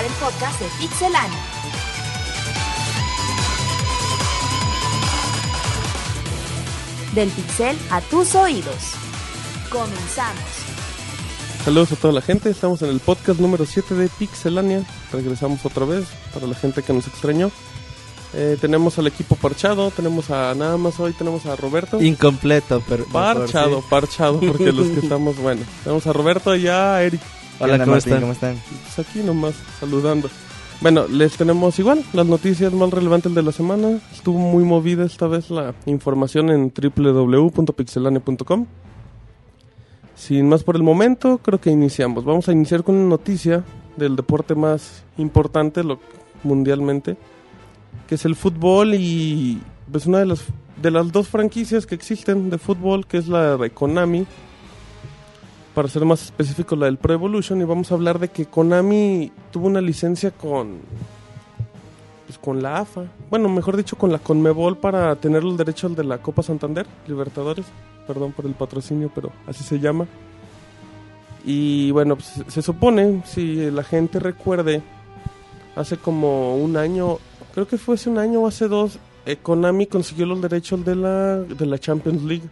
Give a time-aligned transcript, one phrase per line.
[0.00, 1.38] el podcast de Pixelania.
[7.14, 8.94] Del pixel a tus oídos.
[9.70, 10.42] Comenzamos.
[11.64, 14.82] Saludos a toda la gente, estamos en el podcast número 7 de Pixelania.
[15.12, 17.50] Regresamos otra vez para la gente que nos extrañó.
[18.34, 22.00] Eh, tenemos al equipo parchado, tenemos a nada más hoy, tenemos a Roberto.
[22.02, 23.04] Incompleto, pero.
[23.04, 23.88] Parchado, mejor, sí.
[23.90, 27.20] parchado, porque los que estamos, bueno, tenemos a Roberto y a Eric.
[27.58, 27.96] Hola, ¿cómo Martín?
[27.96, 28.20] están?
[28.20, 28.56] ¿Cómo están?
[28.82, 30.28] Pues aquí nomás, saludando.
[30.80, 34.00] Bueno, les tenemos igual las noticias más relevantes de la semana.
[34.12, 38.66] Estuvo muy movida esta vez la información en www.pixelania.com.
[40.16, 42.24] Sin más por el momento, creo que iniciamos.
[42.24, 43.64] Vamos a iniciar con una noticia
[43.96, 46.00] del deporte más importante lo,
[46.42, 47.16] mundialmente,
[48.08, 50.44] que es el fútbol y pues una de las
[50.80, 54.26] de las dos franquicias que existen de fútbol, que es la de Konami,
[55.74, 59.32] para ser más específico la del Pro Evolution y vamos a hablar de que Konami
[59.50, 60.80] tuvo una licencia con
[62.26, 66.04] pues con la AFA, bueno, mejor dicho con la Conmebol para tener los derechos de
[66.04, 67.66] la Copa Santander, Libertadores,
[68.06, 70.06] perdón por el patrocinio, pero así se llama.
[71.44, 74.82] Y bueno, pues, se supone, si la gente recuerde,
[75.74, 77.18] hace como un año,
[77.52, 80.96] creo que fue hace un año o hace dos, eh, Konami consiguió los derechos de
[80.96, 82.48] la, de la Champions League.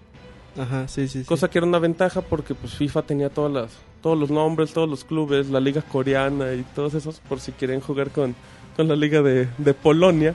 [0.59, 1.20] Ajá, sí, sí.
[1.20, 1.25] sí.
[1.25, 3.70] Cosa que era una ventaja porque pues FIFA tenía todas las,
[4.03, 7.81] todos los nombres, todos los clubes, la liga coreana y todos esos, por si quieren
[7.81, 8.34] jugar con,
[8.77, 10.34] con la liga de, de Polonia.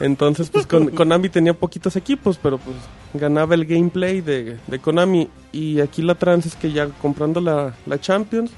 [0.00, 2.76] Entonces pues con, Konami tenía poquitos equipos, pero pues
[3.12, 5.28] ganaba el gameplay de, de Konami.
[5.52, 8.50] Y aquí la trans es que ya comprando la, la Champions,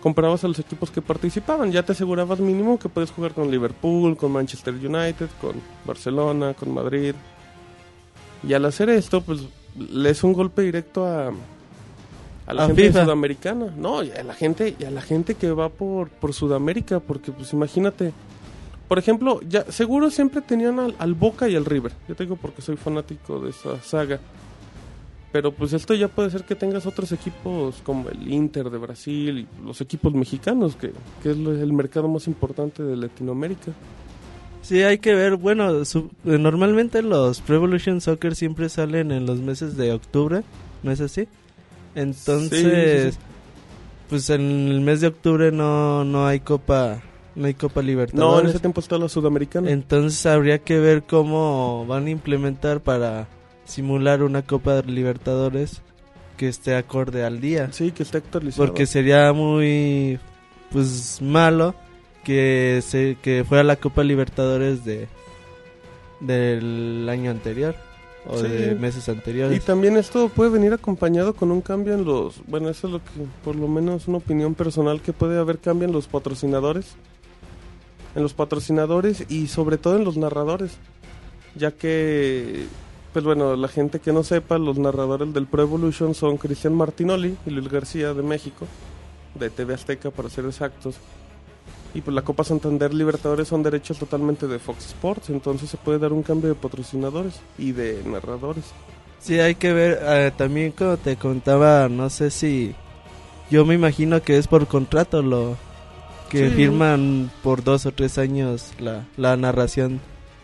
[0.00, 1.72] comprabas a los equipos que participaban.
[1.72, 6.72] Ya te asegurabas mínimo que puedes jugar con Liverpool, con Manchester United, con Barcelona, con
[6.72, 7.14] Madrid.
[8.46, 9.40] Y al hacer esto, pues
[9.78, 11.32] le es un golpe directo a,
[12.46, 13.04] a la A gente FIFA.
[13.04, 13.72] sudamericana.
[13.76, 17.32] No, y a la gente, y a la gente que va por, por Sudamérica, porque
[17.32, 18.12] pues imagínate.
[18.88, 21.92] Por ejemplo, ya seguro siempre tenían al, al Boca y al River.
[22.08, 24.18] Yo te digo porque soy fanático de esa saga.
[25.32, 29.38] Pero pues esto ya puede ser que tengas otros equipos como el Inter de Brasil
[29.38, 30.92] y los equipos mexicanos, que,
[31.22, 33.70] que es el mercado más importante de Latinoamérica.
[34.62, 35.36] Sí, hay que ver.
[35.36, 40.42] Bueno, su- eh, normalmente los Pro Evolution Soccer siempre salen en los meses de octubre,
[40.82, 41.26] ¿no es así?
[41.94, 43.18] Entonces, Sí, sí, sí.
[44.08, 47.00] pues en el mes de octubre no, no hay Copa.
[47.34, 48.50] No hay Copa No, en Libertadores.
[48.50, 49.70] ese tiempo está la sudamericana.
[49.70, 53.28] Entonces habría que ver cómo van a implementar para
[53.64, 55.80] simular una Copa Libertadores
[56.36, 57.68] que esté acorde al día.
[57.72, 58.66] Sí, que está actualizado.
[58.66, 60.18] Porque sería muy
[60.72, 61.74] pues malo
[62.24, 65.08] que se que fuera la Copa Libertadores de
[66.20, 67.74] del año anterior
[68.26, 68.48] o Sí.
[68.48, 69.56] de meses anteriores.
[69.56, 72.42] Y también esto puede venir acompañado con un cambio en los...
[72.46, 73.10] Bueno, eso es lo que,
[73.42, 76.94] por lo menos, una opinión personal que puede haber cambio en los patrocinadores.
[78.14, 80.72] En los patrocinadores y sobre todo en los narradores.
[81.54, 82.66] Ya que,
[83.14, 87.36] pues bueno, la gente que no sepa, los narradores del Pro Evolution son Cristian Martinoli
[87.46, 88.66] y Luis García de México.
[89.34, 90.96] De TV Azteca, para ser exactos.
[91.94, 95.98] Y pues la Copa Santander Libertadores son derechos totalmente de Fox Sports, entonces se puede
[95.98, 98.64] dar un cambio de patrocinadores y de narradores.
[99.18, 102.74] Sí, hay que ver eh, también como te contaba, no sé si
[103.50, 105.56] yo me imagino que es por contrato lo
[106.30, 106.54] que Sí.
[106.54, 110.00] firman por dos o tres años la, la narración.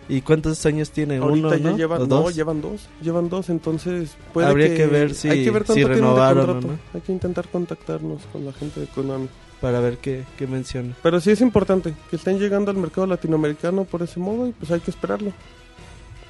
[0.09, 1.23] ¿Y cuántos años tienen?
[1.23, 1.77] Ahorita Uno, ya ¿no?
[1.77, 2.35] llevan, ¿O no, dos?
[2.37, 6.51] llevan dos, llevan dos, entonces puede Habría que ver si- hay que ver si renovaron
[6.51, 6.79] o no.
[6.95, 9.29] Hay que intentar contactarnos con la gente de Konami.
[9.67, 10.95] Para ver qué, qué menciona.
[11.03, 14.71] Pero sí es importante que estén llegando al mercado latinoamericano por ese modo y pues
[14.71, 15.33] hay que esperarlo.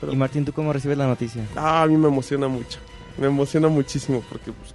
[0.01, 1.45] Pero- Y Martín, ¿tú cómo recibes la noticia?
[1.55, 2.79] Ah, a mí me emociona mucho.
[3.19, 4.75] Me emociona muchísimo porque pues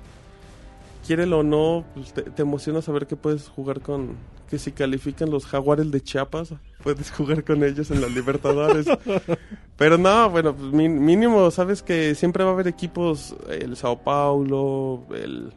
[1.07, 4.15] quiérelo o no, pues, te, te emociona saber que puedes jugar con
[4.47, 8.85] que si califican los Jaguares de Chiapas, puedes jugar con ellos en las Libertadores.
[9.75, 15.01] Pero no, bueno, pues mínimo, sabes que siempre va a haber equipos, el Sao Paulo,
[15.15, 15.51] el,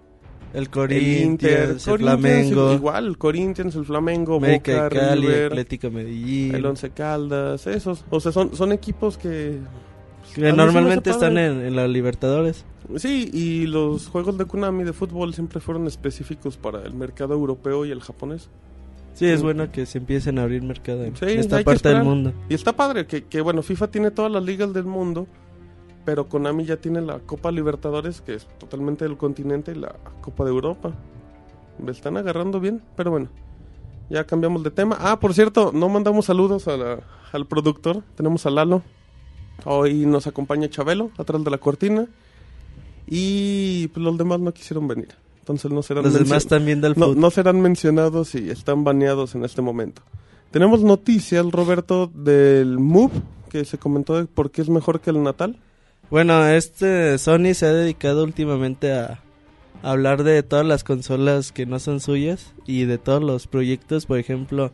[0.54, 5.46] El el Corinthians, el, Corinthians, Flamengo, igual, el Corinthians, el Flamengo, América Boca, Cali, River,
[5.46, 6.54] Atlético Medellín.
[6.54, 9.58] el Once Caldas, esos, o sea, son, son equipos que...
[10.32, 12.64] que normalmente hace están en, en la Libertadores.
[12.96, 17.84] Sí, y los juegos de Konami de fútbol siempre fueron específicos para el mercado europeo
[17.84, 18.48] y el japonés.
[19.14, 22.32] Sí, es bueno que se empiecen a abrir mercado en Sí, esta parte del mundo.
[22.48, 25.26] Y está padre que, que, bueno, FIFA tiene todas las ligas del mundo,
[26.04, 30.44] pero Konami ya tiene la Copa Libertadores, que es totalmente del continente, y la Copa
[30.44, 30.92] de Europa.
[31.78, 33.28] Me están agarrando bien, pero bueno,
[34.10, 34.96] ya cambiamos de tema.
[35.00, 37.00] Ah, por cierto, no mandamos saludos a la-
[37.32, 38.82] al productor, tenemos a Lalo.
[39.64, 42.06] Hoy nos acompaña Chabelo, atrás de la cortina.
[43.06, 45.08] Y pues, los demás no quisieron venir.
[45.40, 49.44] Entonces no serán, Los demás también del no, no serán mencionados y están baneados en
[49.44, 50.02] este momento.
[50.50, 53.12] Tenemos noticias, Roberto, del Move,
[53.50, 55.58] que se comentó de por qué es mejor que el Natal.
[56.14, 59.18] Bueno, este Sony se ha dedicado últimamente a
[59.82, 64.06] hablar de todas las consolas que no son suyas y de todos los proyectos.
[64.06, 64.70] Por ejemplo,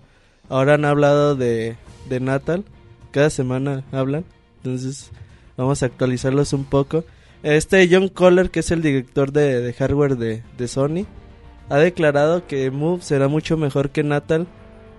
[0.50, 1.78] ahora han hablado de,
[2.10, 2.66] de Natal.
[3.10, 4.26] Cada semana hablan.
[4.58, 5.12] Entonces,
[5.56, 7.04] vamos a actualizarlos un poco.
[7.43, 11.06] Este John Kohler, que es el director de, de hardware de, de Sony,
[11.70, 14.46] ha declarado que Move será mucho mejor que Natal.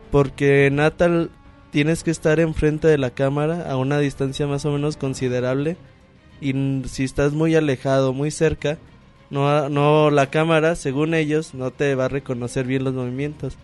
[0.09, 1.29] Porque Natal
[1.69, 5.77] tienes que estar enfrente de la cámara a una distancia más o menos considerable
[6.41, 8.77] y si estás muy alejado, muy cerca,
[9.29, 13.55] no, no la cámara, según ellos, no te va a reconocer bien los movimientos.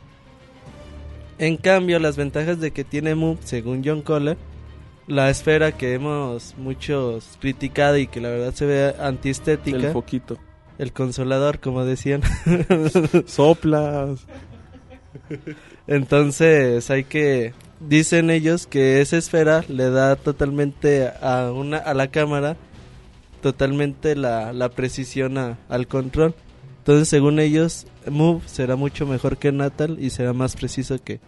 [1.40, 4.38] En cambio, las ventajas de que tiene Move, según John Kohler,
[5.08, 9.92] la esfera que hemos muchos criticado y que la verdad se ve antiestética, El el,
[9.94, 10.38] foquito.
[10.94, 12.22] consolador, como decían.
[13.26, 14.26] Soplas.
[15.88, 22.08] Entonces hay que dicen ellos que esa esfera le da totalmente a una a la
[22.08, 22.58] cámara
[23.52, 26.34] totalmente la, la precisión a- al control.
[26.80, 31.20] Entonces según ellos Move será mucho mejor que Natal y será más preciso que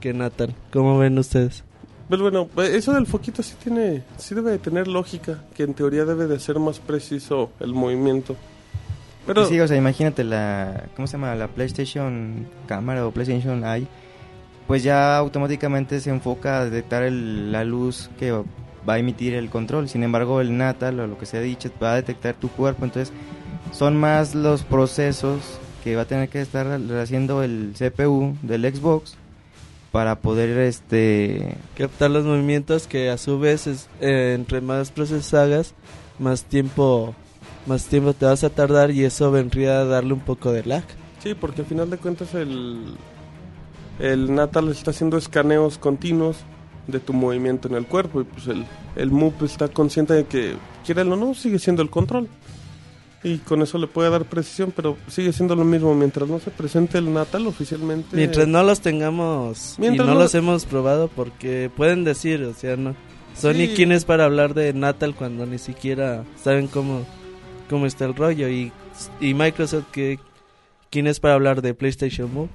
[0.00, 0.54] que Natal.
[0.72, 1.64] ¿Cómo ven ustedes?
[2.08, 6.04] Pues bueno, eso del foquito sí tiene, sí debe de tener lógica, que en teoría
[6.04, 8.36] debe de ser más preciso el movimiento.
[9.26, 11.34] Pero Sí, o sea, imagínate la, ¿cómo se llama?
[11.34, 13.86] La PlayStation cámara o PlayStation Eye,
[14.68, 18.32] pues ya automáticamente se enfoca a detectar el- la luz que
[18.88, 19.88] va a emitir el control.
[19.88, 22.84] Sin embargo, el Natal o lo que se ha dicho va a detectar tu cuerpo,
[22.84, 23.12] entonces
[23.72, 25.40] son más los procesos
[25.84, 26.66] que va a tener que estar
[27.00, 29.16] haciendo el CPU del Xbox
[29.92, 35.32] para poder este Captar los movimientos que a su vez es, eh, entre más procesos
[35.34, 35.74] hagas,
[36.18, 37.14] más tiempo
[37.66, 40.84] más tiempo te vas a tardar y eso vendría a darle un poco de lag.
[41.22, 42.96] sí, porque al final de cuentas el,
[43.98, 46.38] el Natal está haciendo escaneos continuos
[46.88, 48.64] de tu movimiento en el cuerpo y pues el,
[48.96, 50.54] el Move está consciente de que,
[50.84, 52.28] quiera o no, sigue siendo el control.
[53.24, 56.50] Y con eso le puede dar precisión, pero sigue siendo lo mismo mientras no se
[56.50, 58.14] presente el Natal oficialmente.
[58.16, 62.54] Mientras no los tengamos Mientras y no, no- los hemos probado porque pueden decir, o
[62.54, 62.94] sea, no.
[63.36, 63.72] Sony, Sí.
[63.76, 67.04] ¿quién es para hablar de Natal cuando ni siquiera saben cómo,
[67.68, 68.48] cómo está el rollo?
[68.48, 68.72] Y,
[69.20, 69.86] y Microsoft,
[70.90, 72.48] ¿quién es para hablar de PlayStation Move?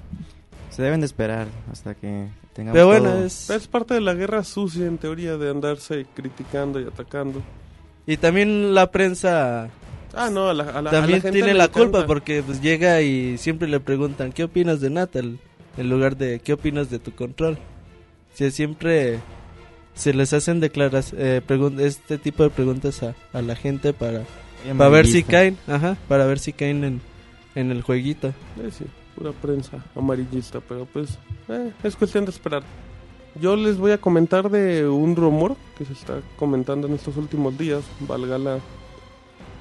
[0.74, 3.24] Se deben de esperar hasta que tengamos Pero bueno, todo.
[3.24, 3.50] es...
[3.50, 7.42] Es parte de la guerra sucia en teoría de andarse criticando y atacando.
[8.06, 9.68] Y también la prensa
[10.16, 11.80] Ah, no, a la, a la- a la también gente tiene la encanta.
[11.80, 15.38] culpa porque pues, llega y siempre le preguntan, ¿qué opinas de Natal?
[15.76, 17.58] En lugar de, ¿qué opinas de tu control?
[18.34, 19.18] Si siempre
[19.94, 21.40] se les hacen declaras, eh,
[21.78, 24.22] este tipo de preguntas a, a la gente para
[24.76, 27.00] Para ver si caen, ajá, para ver si caen en,
[27.56, 28.28] en el jueguito.
[28.28, 28.84] Eh, sí,
[29.16, 31.18] pura prensa amarillista, pero pues
[31.48, 32.62] eh, es cuestión de esperar.
[33.40, 37.56] Yo les voy a comentar de un rumor que se está comentando en estos últimos
[37.58, 38.58] días, valga la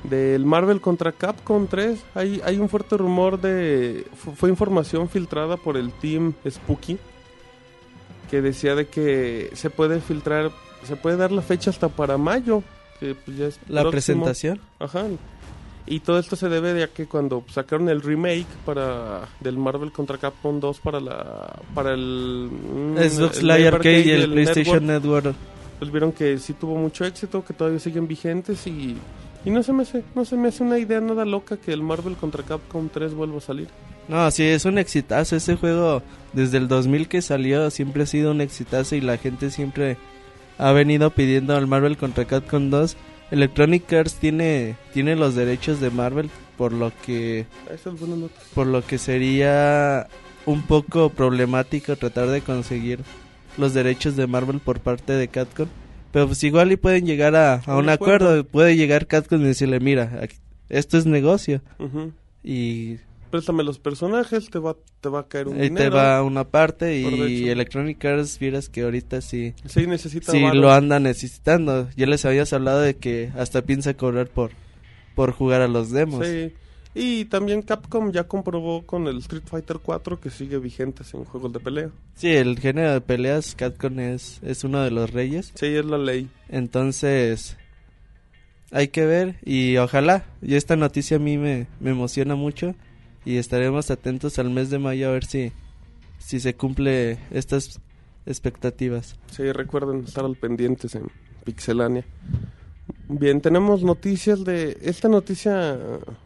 [0.04, 2.04] del Marvel contra Capcom 3.
[2.16, 6.98] Hay, hay un fuerte rumor de fu- fue información filtrada por el team Spooky
[8.30, 10.52] que decía de que se puede filtrar,
[10.84, 12.64] se puede dar la fecha hasta para mayo,
[13.00, 13.92] que pues ya es La próximo.
[14.26, 14.60] presentación.
[14.80, 15.04] Ajá.
[15.86, 19.92] Y todo esto se debe de a que cuando sacaron el remake para del Marvel
[19.92, 24.32] contra Capcom 2 para la para el mm, Xbox el Live Arcade y el el
[24.32, 25.36] PlayStation Network, Network.
[25.80, 28.96] pues vieron que sí tuvo mucho éxito, que todavía siguen vigentes y
[29.46, 31.84] y no se me hace, no se me hace una idea nada loca que el
[31.84, 33.68] Marvel contra Capcom 3 vuelva a salir.
[34.08, 35.36] No, sí, es un exitazo.
[35.36, 39.50] Ese juego, desde el 2000 que salió, siempre ha sido un exitazo y la gente
[39.50, 39.98] siempre
[40.58, 42.96] ha venido pidiendo al Marvel contra Capcom 2.
[43.34, 47.48] Electronic Arts tiene, tiene los derechos de Marvel, por lo que
[48.54, 50.08] por lo que sería
[50.46, 53.00] un poco problemático tratar de conseguir
[53.58, 55.68] los derechos de Marvel por parte de Capcom.
[56.12, 58.44] Pero pues igual y pueden llegar a, a Un acuerdo.
[58.44, 60.28] Puede llegar Capcom y decirle, mira,
[60.70, 61.64] esto es negocio.
[62.44, 62.98] Y,
[63.34, 65.96] Préstame los personajes, te va te va a caer un y te dinero.
[65.96, 67.50] va una parte y.
[67.50, 71.90] Electronic Arts, vieras que ahorita sí, Sí necesita sí lo anda necesitando.
[71.98, 74.52] Ya les habías hablado de que hasta piensa cobrar por,
[75.16, 76.28] por jugar a los demos.
[76.28, 76.54] Sí.
[76.94, 81.52] Y también Capcom ya comprobó con el Street Fighter 4 que sigue vigente en juegos
[81.54, 81.90] de pelea.
[82.14, 85.54] Sí, el género de peleas Capcom es, es uno de los reyes.
[85.56, 86.30] Sí, es la ley.
[86.50, 87.58] Entonces,
[88.70, 90.24] hay que ver y ojalá.
[90.44, 92.76] Y esta noticia a mí me, me emociona mucho
[93.26, 95.52] y estaremos atentos al mes de mayo a ver si,
[96.18, 97.80] si se cumple estas
[98.26, 99.18] expectativas.
[99.32, 101.08] Sí, recuerden estar al pendientes en
[101.44, 102.06] Pixelania.
[103.08, 104.78] Bien, tenemos noticias de...
[104.82, 105.78] Esta noticia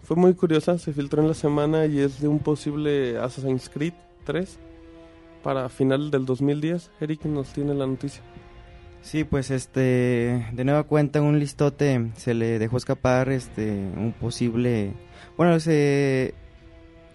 [0.03, 3.93] fue muy curiosa, se filtró en la semana y es de un posible Assassin's Creed
[4.25, 4.57] 3
[5.43, 6.91] para final del 2010.
[6.99, 8.21] Eric nos tiene la noticia.
[9.01, 14.91] Sí, pues este, de nueva cuenta un listote se le dejó escapar este un posible,
[15.37, 16.33] bueno, se,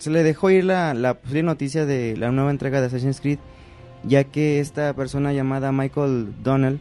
[0.02, 3.38] se le dejó ir la, la posible noticia de la nueva entrega de Assassin's Creed,
[4.04, 6.80] ya que esta persona llamada Michael Donnell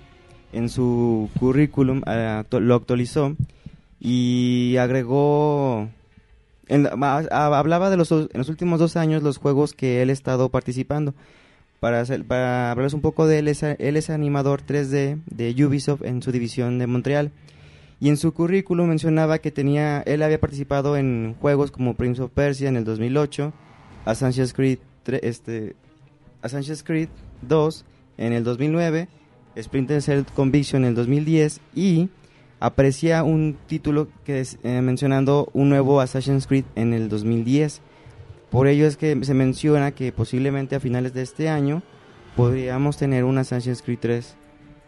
[0.54, 3.36] en su currículum eh, lo actualizó
[4.00, 5.88] y agregó,
[6.68, 10.10] en- a- a- hablaba de los, en los últimos dos años los juegos que él
[10.10, 11.14] ha estado participando.
[11.80, 16.22] Para, hacer- hablarles un poco de él, es, él es animador 3D de Ubisoft en
[16.22, 17.32] su división de Montreal.
[18.02, 22.32] Y en su currículum mencionaba que tenía, él había participado en juegos como Prince of
[22.32, 23.54] Persia en el 2008,
[24.06, 25.76] Assassin's Creed, tre- este,
[26.42, 27.10] Assassin's Creed
[27.44, 27.86] 2
[28.18, 29.08] en el 2009,
[29.62, 32.10] Splinter Cell Conviction en el 2010 y
[32.60, 37.82] aprecia un título que es eh, mencionando un nuevo Assassin's Creed en el 2010.
[38.50, 41.84] Por ello es que se menciona que posiblemente a finales de este año
[42.36, 44.36] podríamos tener un Assassin's Creed 3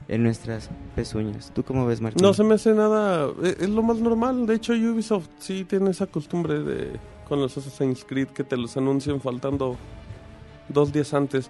[0.08, 1.52] en nuestras pezuñas.
[1.54, 2.22] ¿Tú cómo ves, Martín?
[2.22, 3.28] No se me hace nada...
[3.44, 4.46] eh, Es lo más normal.
[4.46, 7.00] De hecho, Ubisoft sí tiene esa costumbre de...
[7.28, 9.78] Con los Assassin's Creed que te los anuncian faltando
[10.70, 11.50] dos días antes.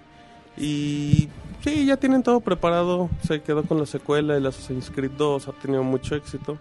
[0.56, 1.28] Y
[1.62, 3.10] sí, ya tienen todo preparado.
[3.26, 4.36] Se quedó con la secuela.
[4.36, 6.58] El Assassin's Creed 2 ha tenido mucho éxito.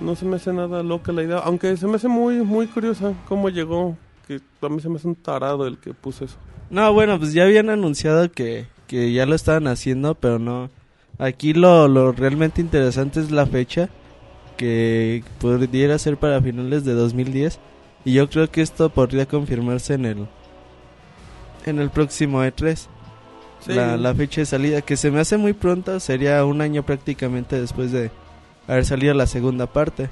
[0.00, 1.38] No se me hace nada loca la idea.
[1.38, 3.96] Aunque se me hace muy, muy curiosa cómo llegó.
[4.26, 6.36] Que a mí se me hace un tarado el que puso eso.
[6.68, 10.68] No, bueno, pues ya habían anunciado que, que ya lo estaban haciendo, pero no.
[11.18, 13.88] Aquí lo, lo realmente interesante es la fecha,
[14.56, 17.58] que pudiera ser para finales de 2010.
[18.04, 20.26] Y yo creo que esto podría confirmarse en el,
[21.64, 22.86] en el próximo E3.
[23.60, 23.72] Sí.
[23.72, 27.60] La, la fecha de salida, que se me hace muy pronto, sería un año prácticamente
[27.60, 28.10] después de
[28.68, 30.08] haber salido la segunda parte.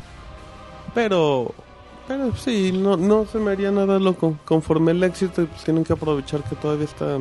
[0.95, 1.55] Pero,
[2.09, 4.39] pero sí, no, no se me haría nada loco.
[4.45, 7.19] Conforme el éxito, pues tienen que aprovechar que todavía está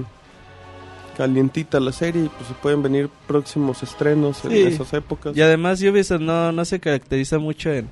[1.17, 5.35] calientita la serie y pues se pueden venir próximos estrenos en esas épocas.
[5.35, 7.87] Y además Ubisoft no, no se caracteriza mucho en,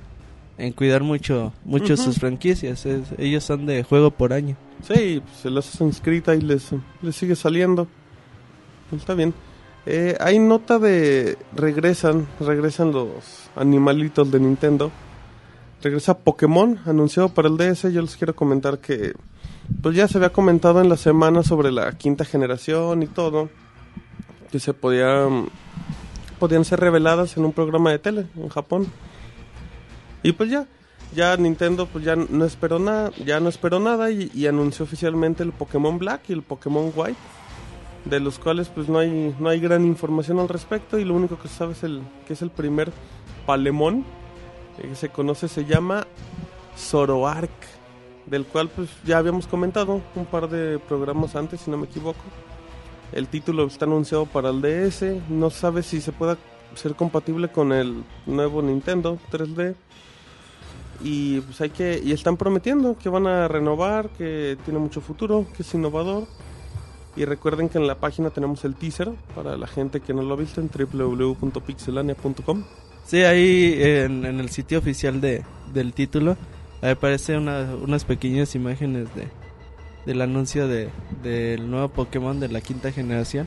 [0.58, 2.84] en cuidar mucho, mucho sus franquicias.
[2.86, 4.56] es- ellos son de juego por año.
[4.82, 6.70] Sí, pues el Assassin's Creed ahí les,
[7.02, 7.86] les sigue saliendo.
[8.94, 9.32] Está bien.
[9.86, 11.38] Eh, hay nota de...
[11.56, 13.10] Regresan, regresan los
[13.56, 14.90] animalitos de Nintendo.
[15.82, 17.92] Regresa Pokémon, anunciado para el DS.
[17.92, 19.12] Yo les quiero comentar que...
[19.82, 23.48] Pues ya se había comentado en la semana sobre la quinta generación y todo.
[24.50, 25.48] Que se podían...
[26.38, 28.88] Podían ser reveladas en un programa de tele en Japón.
[30.24, 30.66] Y pues ya,
[31.14, 35.52] ya Nintendo pues ya no esperó nada, ya no esperó nada y, anunció oficialmente el
[35.52, 37.18] Pokémon Black y el Pokémon White,
[38.04, 41.38] de los cuales pues no hay no hay gran información al respecto y lo único
[41.38, 42.92] que se sabe es el que es el primer
[43.46, 44.04] Palemón
[44.78, 46.06] eh, que se conoce se llama
[46.76, 47.50] Zoroark,
[48.26, 52.22] del cual pues ya habíamos comentado un par de programas antes si no me equivoco.
[53.12, 56.38] El título está anunciado para el DS, no sabe si se pueda
[56.74, 59.74] ser compatible con el nuevo Nintendo 3D
[61.04, 65.46] y pues hay que y están prometiendo que van a renovar, que tiene mucho futuro,
[65.56, 66.26] que es innovador.
[67.14, 70.32] Y recuerden que en la página tenemos el teaser para la gente que no lo
[70.32, 72.64] ha visto en www.pixelania.com.
[73.04, 76.38] Sí, ahí en, en el sitio oficial de, del título
[76.82, 79.28] ahí aparecen una- unas pequeñas imágenes de
[80.04, 80.88] del anuncio de
[81.22, 83.46] del nuevo Pokémon de la quinta generación.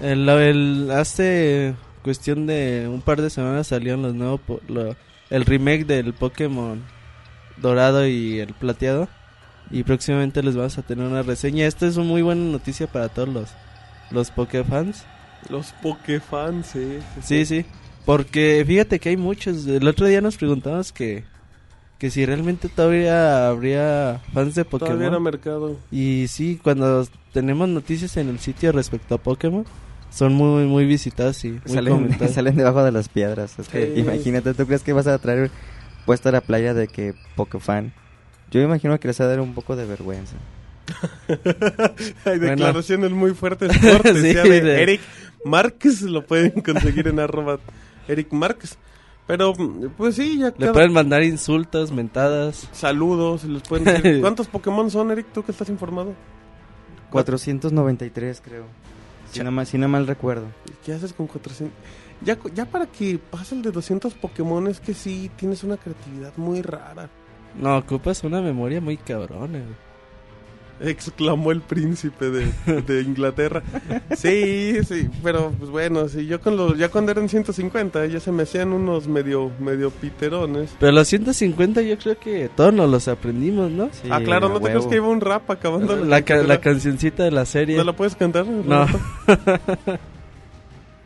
[0.00, 4.96] El, el- hace cuestión de un par de semanas salieron los nuevos lo-
[5.30, 6.82] el remake del Pokémon
[7.58, 9.08] dorado y el plateado
[9.70, 11.66] y próximamente les vamos a tener una reseña.
[11.66, 13.48] Esta es una muy buena noticia para todos los
[14.10, 15.04] los Pokéfans.
[15.48, 17.00] Los Pokéfans, eh.
[17.22, 17.64] Sí, sí.
[18.04, 19.66] Porque fíjate que hay muchos.
[19.66, 21.24] El otro día nos preguntamos que,
[22.02, 25.22] que si realmente todavía habría fans de Todavía era Pokémon.
[25.22, 25.76] mercado.
[25.92, 29.64] Y sí, cuando tenemos noticias en el sitio respecto a Pokémon,
[30.10, 33.56] son muy, muy visitadas y muy Salen, salen debajo de las piedras.
[33.56, 34.00] Es que Sí.
[34.00, 35.52] imagínate, ¿tú crees que vas a traer
[36.04, 37.92] puesta a la playa de que Pokefan?
[38.50, 40.34] Yo me imagino que les va a dar un poco de vergüenza.
[41.28, 42.46] Hay Bueno.
[42.50, 43.70] declaraciones muy fuertes.
[43.80, 45.00] cortesía Sí, de de- Eric
[45.44, 46.02] Márquez.
[46.02, 47.60] Lo pueden conseguir en arroba
[48.08, 48.76] Eric Márquez.
[49.26, 49.52] Pero,
[49.96, 52.68] pues sí, ya Le cada- pueden mandar insultos, mentadas.
[52.72, 53.44] saludos.
[53.44, 55.26] Les pueden decir, ¿Cuántos Pokémon son, Eric?
[55.32, 56.12] ¿Tú que estás informado?
[57.10, 58.64] 493 creo.
[59.30, 60.46] Si no, mal, si no mal recuerdo.
[60.84, 61.76] ¿Qué haces con 400?
[62.22, 66.32] Ya, ya para que pase el de 200 Pokémon es que sí tienes una creatividad
[66.36, 67.08] muy rara.
[67.60, 69.46] No, ocupas una memoria muy cabrona.
[69.58, 69.91] güey.
[70.82, 72.52] Exclamó el príncipe de,
[72.86, 73.62] de Inglaterra.
[74.16, 78.32] Sí, sí, pero pues bueno, sí, yo con los, ya cuando eran 150 ya se
[78.32, 80.74] me hacían unos medio, medio piterones.
[80.78, 83.88] Pero los 150 yo creo que todos nos los aprendimos, ¿no?
[83.92, 87.22] Sí, ah, claro, ¿no te crees que iba un rap acabando La, ca- la cancioncita
[87.24, 87.76] de la serie.
[87.76, 88.46] ¿No la puedes cantar?
[88.46, 88.86] No.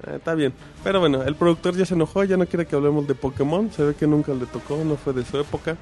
[0.07, 0.53] Eh, está bien.
[0.85, 3.71] Pero bueno, el productor ya se enojó, ya no quiere que hablemos de Pokémon.
[3.73, 5.77] Se ve que nunca le tocó, no fue de su época.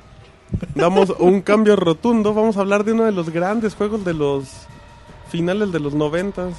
[0.75, 2.35] Damos un cambio rotundo.
[2.35, 4.67] Vamos a hablar de uno de los grandes juegos de los
[5.31, 6.55] finales de los noventas,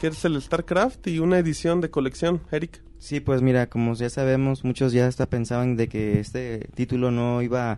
[0.00, 2.40] que es el StarCraft y una edición de colección.
[2.50, 2.82] Eric.
[2.98, 7.42] Sí, pues mira, como ya sabemos, muchos ya hasta pensaban de que este título no
[7.42, 7.72] iba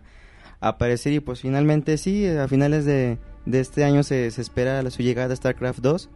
[0.61, 5.03] a aparecer y pues finalmente sí, a finales de, de este año se, espera su
[5.03, 6.09] llegada a StarCraft 2.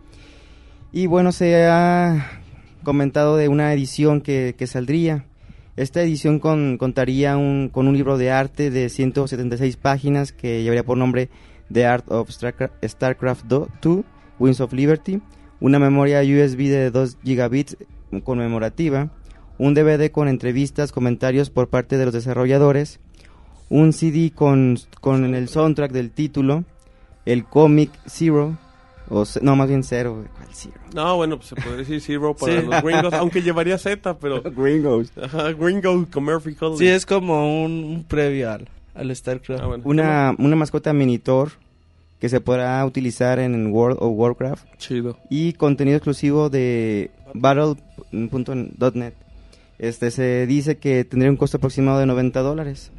[0.92, 2.40] Y bueno, se ha
[2.82, 5.26] comentado de una edición que, que saldría.
[5.76, 10.84] Esta edición con- contaría un- con un libro de arte de 176 páginas que llevaría
[10.84, 11.30] por nombre
[11.72, 14.04] The Art of Starcra- StarCraft 2,
[14.38, 15.20] Winds of Liberty,
[15.60, 17.76] una memoria USB de 2 gigabits
[18.22, 19.10] conmemorativa,
[19.58, 23.00] un DVD con entrevistas, comentarios por parte de los desarrolladores,
[23.68, 26.64] un CD con, con el soundtrack del título,
[27.24, 28.58] el cómic Zero,
[29.10, 30.74] o no, más bien Zero, güey, ¿cuál Zero?
[30.94, 32.66] No, bueno, pues se podría decir Zero para Sí.
[32.66, 34.42] los gringos, aunque llevaría Z, pero...
[34.56, 35.12] Gringos.
[35.22, 36.72] Ajá, gringo commercial.
[36.78, 39.62] Sí, es como un, un previo al, al StarCraft.
[39.62, 39.82] Ah, bueno.
[39.86, 41.50] Una, una mascota Minitor
[42.20, 45.18] que se podrá utilizar en World of Warcraft Chido.
[45.28, 47.10] y contenido exclusivo de
[48.12, 49.12] Battle.net.
[49.78, 52.92] Este se dice que tendría un costo aproximado de 90 dólares.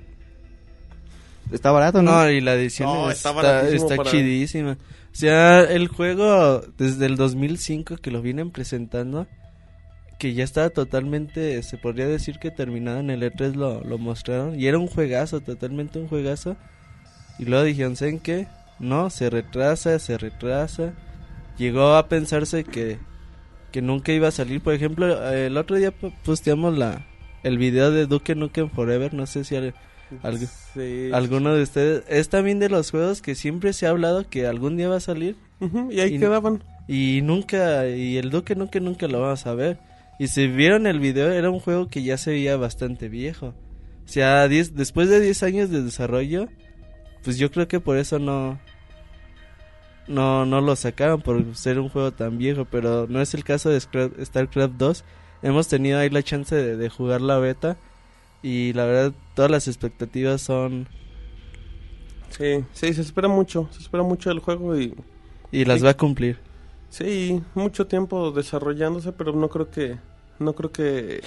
[1.52, 2.12] Está barato, ¿no?
[2.12, 4.78] No, y la edición No, está, está está para- chidísima.
[5.16, 9.28] Sea, el juego desde el 2005 que lo vienen presentando,
[10.20, 14.60] que ya estaba totalmente, se podría decir que terminado en el E3 lo, lo mostraron.
[14.60, 16.58] Y era un juegazo, totalmente un juegazo.
[17.40, 18.48] Y luego dijeron, ¿saben qué?
[18.78, 20.94] No, se retrasa, se retrasa.
[21.58, 22.98] Llegó a pensarse que,
[23.72, 24.60] que nunca iba a salir.
[24.60, 25.94] Por ejemplo, el otro día
[26.26, 27.06] posteamos la,
[27.44, 29.14] el video de Duke Nukem Forever.
[29.14, 29.76] No sé si al-
[30.74, 31.10] Sí.
[31.14, 32.04] alguno de ustedes.
[32.08, 35.02] Es también de los juegos que siempre se ha hablado que algún día va a
[35.02, 35.36] salir.
[35.90, 36.64] Y ahí Y- quedaban.
[36.88, 39.80] Y nunca, y el Duque nunca, nunca lo vamos a ver.
[40.20, 43.48] Y si vieron el video, era un juego que ya se veía bastante viejo.
[44.06, 46.48] O sea, 10 después de 10 años de desarrollo,
[47.24, 48.60] pues yo creo que por eso no,
[50.08, 52.66] no, no lo sacaron, por ser un juego tan viejo.
[52.66, 55.04] Pero no es el caso de StarCraft 2.
[55.42, 57.78] Hemos tenido ahí la chance de, de jugar la beta.
[58.48, 60.88] Y la verdad, todas las expectativas son...
[62.30, 63.68] Sí, sí, se espera mucho.
[63.72, 64.94] Se espera mucho del juego y
[65.52, 65.86] Y las Sí.
[65.86, 66.38] va a cumplir.
[66.90, 69.98] Sí, mucho tiempo desarrollándose, pero no creo que
[70.38, 71.22] no creo que,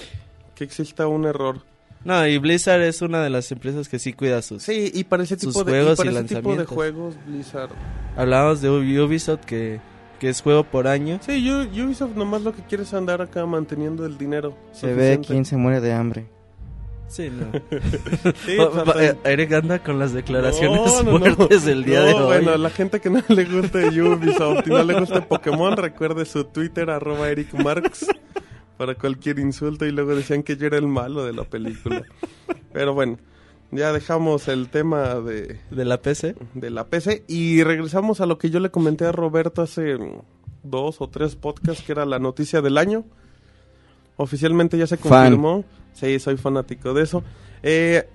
[0.55, 1.61] que exista un error.
[2.05, 4.63] No, y Blizzard es una de las empresas que sí cuida sus...
[4.63, 6.73] Sí, y para ese Sus tipo de, y juegos para y ese tipo de lanzamientos.
[6.75, 7.71] juegos Blizzard.
[8.15, 9.81] Hablábamos de Ubisoft que,
[10.19, 11.19] que es juego por año.
[11.21, 14.55] Sí, Ubisoft nomás lo que quiere es andar acá manteniendo el dinero.
[14.71, 15.27] se ve suficiente.
[15.27, 16.29] quién se muere de hambre.
[17.09, 17.51] Sí, no.
[18.45, 18.57] Sí,
[18.99, 21.35] eh, Eric anda con las declaraciones No, no, no.
[21.35, 22.21] fuertes del día No, de hoy.
[22.27, 26.25] Bueno, a la gente que no le guste Ubisoft y no le guste Pokémon, recuerde
[26.25, 28.05] su Twitter, arroba Eric Marx,
[28.77, 29.85] para cualquier insulto.
[29.85, 32.03] Y luego decían que yo era el malo de la película.
[32.71, 33.17] Pero bueno,
[33.71, 36.35] ya dejamos el tema de, De la PC.
[36.53, 39.97] de la PC y regresamos a lo que yo le comenté a Roberto hace
[40.63, 43.03] dos o tres podcasts, que era la noticia del año.
[44.17, 45.63] Oficialmente ya se Fan.
[45.99, 47.23] Sí, soy fanático de eso.
[47.63, 48.07] Eh,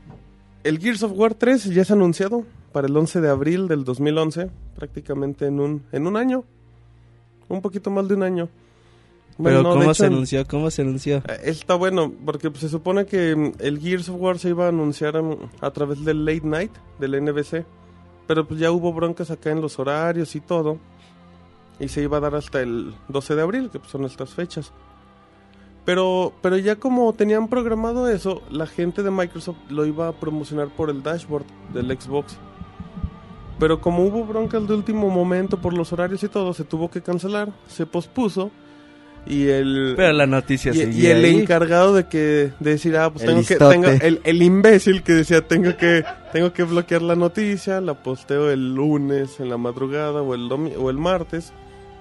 [0.62, 4.50] el Gears of War 3 ya es anunciado para el 11 de abril del 2011,
[4.74, 6.44] prácticamente en un, en un año.
[7.48, 8.48] Un poquito más de un año.
[9.36, 10.46] Bueno, Pero no, ¿cómo hecho, se anunció?
[10.46, 11.16] ¿Cómo se anunció?
[11.18, 14.68] eh, Está bueno, porque se supone que mm, el Gears of War se iba a
[14.68, 17.64] anunciar mm, a través del Late Night, del NBC.
[18.26, 20.78] Pero pues ya hubo broncas acá en los horarios y todo.
[21.78, 24.72] Y se iba a dar hasta el 12 de abril, que pues, son estas fechas.
[25.84, 30.68] Pero, pero ya como tenían programado eso, la gente de Microsoft lo iba a promocionar
[30.68, 31.44] por el dashboard
[31.74, 32.38] del Xbox.
[33.58, 37.02] Pero como hubo broncas de último momento por los horarios y todo, se tuvo que
[37.02, 38.50] cancelar, se pospuso.
[39.26, 41.40] Y el, Pero la noticia y, el ahí.
[41.40, 45.14] encargado de que de decir ah pues El tengo que tengo el, el imbécil que
[45.14, 50.20] decía tengo que tengo que bloquear la noticia la posteo el lunes en la madrugada
[50.20, 51.54] o el o el martes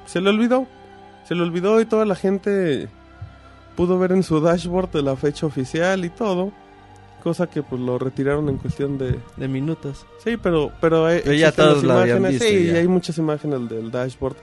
[0.06, 0.68] se le olvidó
[1.26, 2.90] se le olvidó y toda la gente
[3.76, 6.52] pudo ver en su dashboard de la fecha oficial y todo
[7.24, 10.06] cosa que pues lo retiraron en cuestión de De minutos.
[10.24, 12.74] sí pero pero, hay- Pero ya todos las lo habían imágenes, visto sí ya.
[12.74, 14.36] y hay muchas imágenes del dashboard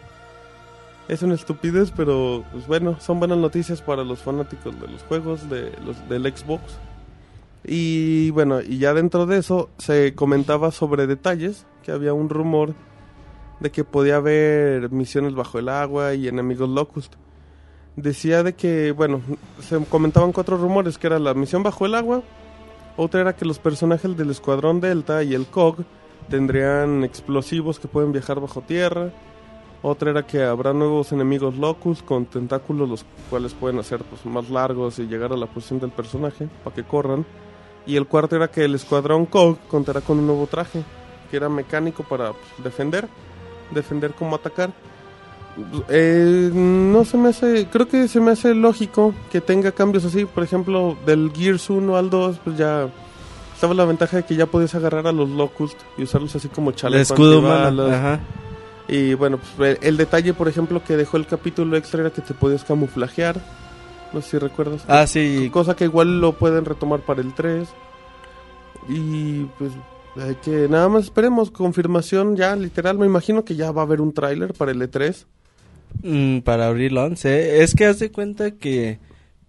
[1.09, 5.51] es una estupidez, pero pues bueno, son buenas noticias para los fanáticos de los juegos
[5.51, 6.63] de los del Xbox.
[7.65, 12.75] Y bueno, y ya dentro de eso se comentaba sobre detalles, que había un rumor
[13.59, 17.15] de que podía haber misiones bajo el agua y enemigos Locust.
[17.97, 19.21] Decía de que, bueno,
[19.61, 22.23] se comentaban cuatro rumores, que era la misión bajo el agua,
[22.97, 25.85] otra era que los personajes del Escuadrón Delta y el COG
[26.29, 29.11] tendrían explosivos que pueden viajar bajo tierra,
[29.83, 34.51] otra era que habrá nuevos enemigos Locust con tentáculos los cuales pueden hacer pues, más
[34.51, 37.25] largos y llegar a la posición del personaje para que corran.
[37.87, 40.83] Y el cuarto era que el escuadrón COG contará con un nuevo traje,
[41.31, 43.09] que era mecánico para pues, defender,
[43.71, 44.71] defender como atacar.
[45.89, 50.25] Eh, no se me hace, creo que se me hace lógico que tenga cambios así,
[50.25, 52.89] por ejemplo, del Gears 1 al 2, pues ya
[53.55, 56.71] estaba la ventaja de que ya podías agarrar a los Locust y usarlos así como
[56.71, 57.93] El chalecos escudo antibalas.
[57.93, 58.21] Ajá.
[58.89, 62.23] Y bueno, pues el, el detalle, por ejemplo, que dejó el capítulo extra era que
[62.23, 63.41] te podías camuflajear.
[64.13, 64.83] No sé si recuerdas.
[64.89, 65.51] Ah, sí.
[65.53, 67.69] Cosa que igual lo pueden retomar para el 3.
[68.89, 69.73] Y pues
[70.17, 72.99] hay que nada más esperemos confirmación ya literal.
[72.99, 75.25] Me imagino que ya va a haber un tráiler para el E E3.
[76.03, 77.63] Mm, para abril 11.
[77.63, 78.99] Es que haz de cuenta que...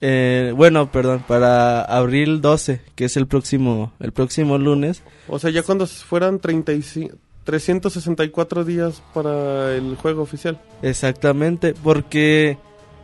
[0.01, 5.03] eh, bueno, perdón, para abril 12, que es el próximo, el próximo lunes.
[5.27, 10.59] O sea, ya cuando fueran 35, 364 días para el juego oficial.
[10.81, 12.57] Exactamente, porque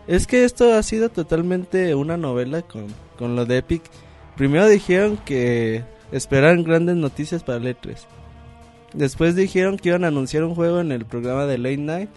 [0.07, 3.83] es que esto ha sido totalmente una novela con, con lo de Epic.
[4.35, 7.97] Primero dijeron que esperaban grandes noticias para el E3.
[8.93, 12.09] Después dijeron que iban a anunciar un juego en el programa de Late Night.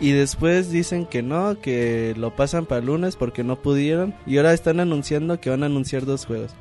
[0.00, 4.14] Y después dicen que no, que lo pasan para el lunes porque no pudieron.
[4.26, 6.52] Y ahora están anunciando que van a anunciar dos juegos.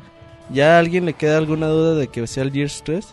[0.52, 3.08] ¿Ya a alguien le queda alguna duda de que sea el Gears 3?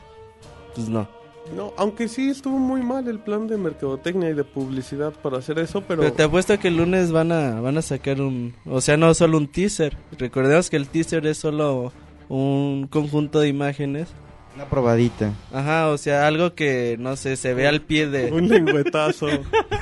[0.75, 1.09] Pues no.
[1.55, 5.59] No, aunque sí estuvo muy mal el plan de mercadotecnia y de publicidad para hacer
[5.59, 6.01] eso, pero...
[6.01, 8.55] Pero te apuesto que el lunes van a, van a sacar un...
[8.65, 9.97] O sea, no solo un teaser.
[10.19, 11.93] Recordemos que el teaser es solo
[12.29, 14.09] un conjunto de imágenes.
[14.55, 15.33] Una probadita.
[15.53, 18.33] Ajá, o sea, algo que, no sé, se ve al pie de...
[18.33, 19.27] Un lengüetazo.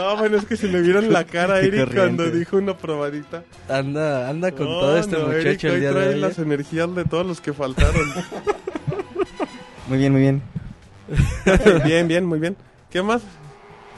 [0.00, 3.44] no, bueno, es que si le vieron la cara a Eric cuando dijo una probadita.
[3.68, 6.20] Anda, anda con No, todo este no, muchacho Eric el hoy día trae de hoy.
[6.20, 6.42] las ¿eh?
[6.42, 8.08] energías de todos los que faltaron.
[9.88, 10.42] Muy bien, muy bien.
[11.84, 12.56] bien, bien, muy bien.
[12.90, 13.22] ¿Qué más?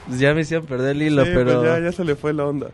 [0.09, 1.61] Pues ya me hicieron perder el hilo, Sí, pero...
[1.61, 2.69] pues ya, ya se le fue la onda.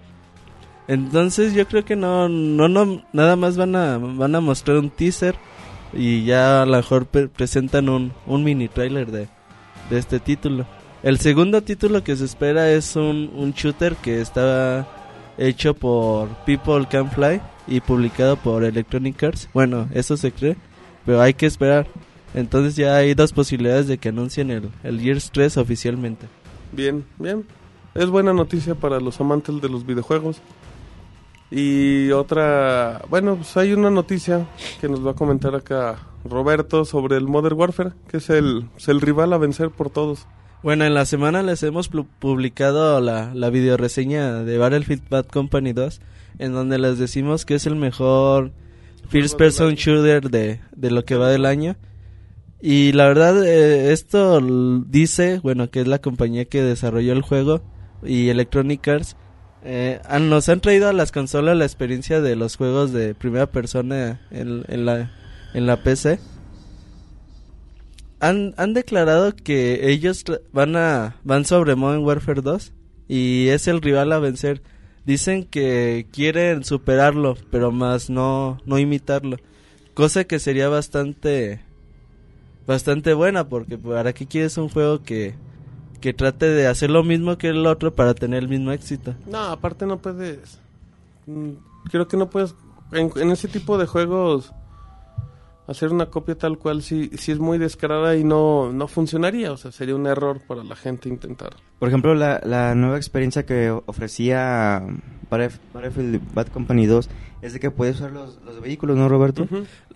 [0.87, 4.89] Entonces yo creo que no, no, no, nada más van a, van a mostrar un
[4.91, 5.35] teaser
[5.93, 9.29] y ya a lo mejor pre- presentan un, un mini trailer de,
[9.91, 10.67] de este título.
[11.03, 14.87] El segundo título que se espera es un, un shooter que está
[15.39, 19.49] hecho por People Can Fly y publicado por Electronic Arts.
[19.55, 20.57] Bueno, eso se cree,
[21.07, 21.87] pero hay que esperar.
[22.35, 26.27] Entonces ya hay dos posibilidades de que anuncien el, el Gears 3 oficialmente.
[26.73, 27.47] Bien, bien.
[27.95, 30.41] Es buena noticia para los amantes de los videojuegos.
[31.51, 34.47] Y otra, bueno, pues hay una noticia
[34.81, 38.89] que nos va a comentar acá Roberto sobre el Modern Warfare, que es el, es
[38.89, 40.27] el rival a vencer por todos.
[40.61, 46.01] Bueno, en la semana les hemos publicado la, la videoreseña de Battlefield Bad Company 2,
[46.41, 48.51] en donde les decimos que es el mejor
[49.09, 51.77] first person shooter de, de lo que va del año.
[52.61, 57.63] Y la verdad, eh, esto dice, bueno, que es la compañía que desarrolló el juego
[58.03, 59.17] y Electronic Arts,
[59.63, 64.21] eh, nos han traído a las consolas la experiencia de los juegos de primera persona
[64.33, 65.13] en, en la,
[65.55, 66.19] en la PC
[68.21, 72.73] han, han declarado que ellos van a van sobre Modern Warfare 2
[73.09, 74.63] y es el rival a vencer.
[75.07, 79.39] Dicen que quieren superarlo, pero más no no imitarlo.
[79.95, 81.61] Cosa que sería bastante
[82.67, 85.35] bastante buena porque para qué quieres un juego que
[86.01, 89.15] que trate de hacer lo mismo que el otro para tener el mismo éxito.
[89.27, 90.61] No, aparte no puedes.
[91.27, 91.51] mm,
[91.91, 92.55] Creo que no puedes.
[92.93, 94.53] En, en ese tipo de juegos.
[95.69, 99.53] Hacer una copia tal cual sí, sí es muy descarada y no, no funcionaría.
[99.53, 101.51] O sea, sería un error para la gente intentar.
[101.79, 104.83] Por ejemplo, la, la nueva experiencia que ofrecía
[105.31, 107.11] Battlef- Battlefield Bad Company 2
[107.43, 109.47] es de que puedes usar los, los vehículos, ¿no, Roberto?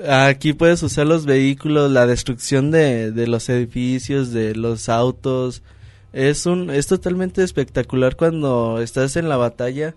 [0.09, 5.63] Aquí puedes usar los vehículos, la destrucción de, de los edificios, de los autos.
[6.13, 9.95] Es un es totalmente espectacular cuando estás en la batalla,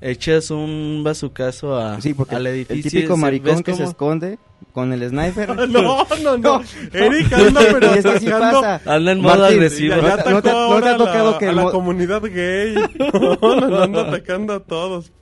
[0.00, 2.90] echas un bazucazo a, Sí, porque al el edificio.
[2.90, 4.38] típico y se- maricón que se esconde
[4.72, 5.48] con el sniper.
[5.68, 6.38] No, no, no.
[6.38, 6.62] No.
[6.92, 8.80] Eric anda, pero Y es que sí pasa.
[8.86, 9.96] Anda en modo Martín, agresivo.
[9.96, 12.22] Ya, ya ¿No te- no te- ha a la- tocado que a el la comunidad
[12.22, 12.74] gay.
[12.98, 15.12] No, no, anda atacando a todos.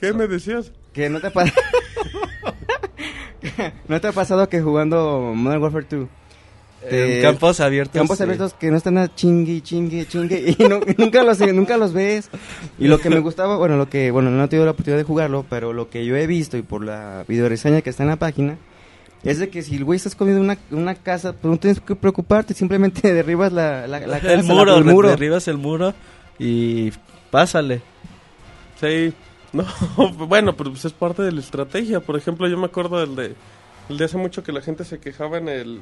[0.00, 0.72] ¿Qué me decías?
[0.92, 1.44] Que no te pa-
[3.88, 6.08] ¿No te ha pasado que jugando Modern Warfare 2
[6.84, 7.94] En te- campos abiertos.
[7.98, 8.24] campos sí.
[8.24, 12.28] abiertos que no están a chingue, chingue, chingue y no- nunca los nunca los ves.
[12.78, 15.04] Y lo que me gustaba, bueno, lo que bueno, no he tenido la oportunidad de
[15.04, 18.16] jugarlo, pero lo que yo he visto y por la videoreseña que está en la
[18.16, 18.56] página
[19.24, 21.94] es de que si el güey está escondiendo una, una casa, pues no tienes que
[21.94, 25.08] preocuparte, simplemente derribas la, la, la casa, el la- muro, el muro.
[25.10, 25.94] derribas el muro
[26.38, 26.92] y
[27.30, 27.82] pásale.
[28.80, 29.12] Sí,
[29.52, 29.64] no,
[30.26, 32.00] bueno, pero pues es parte de la estrategia.
[32.00, 33.34] Por ejemplo, yo me acuerdo del de,
[33.88, 35.80] el de hace mucho que la gente se quejaba en el,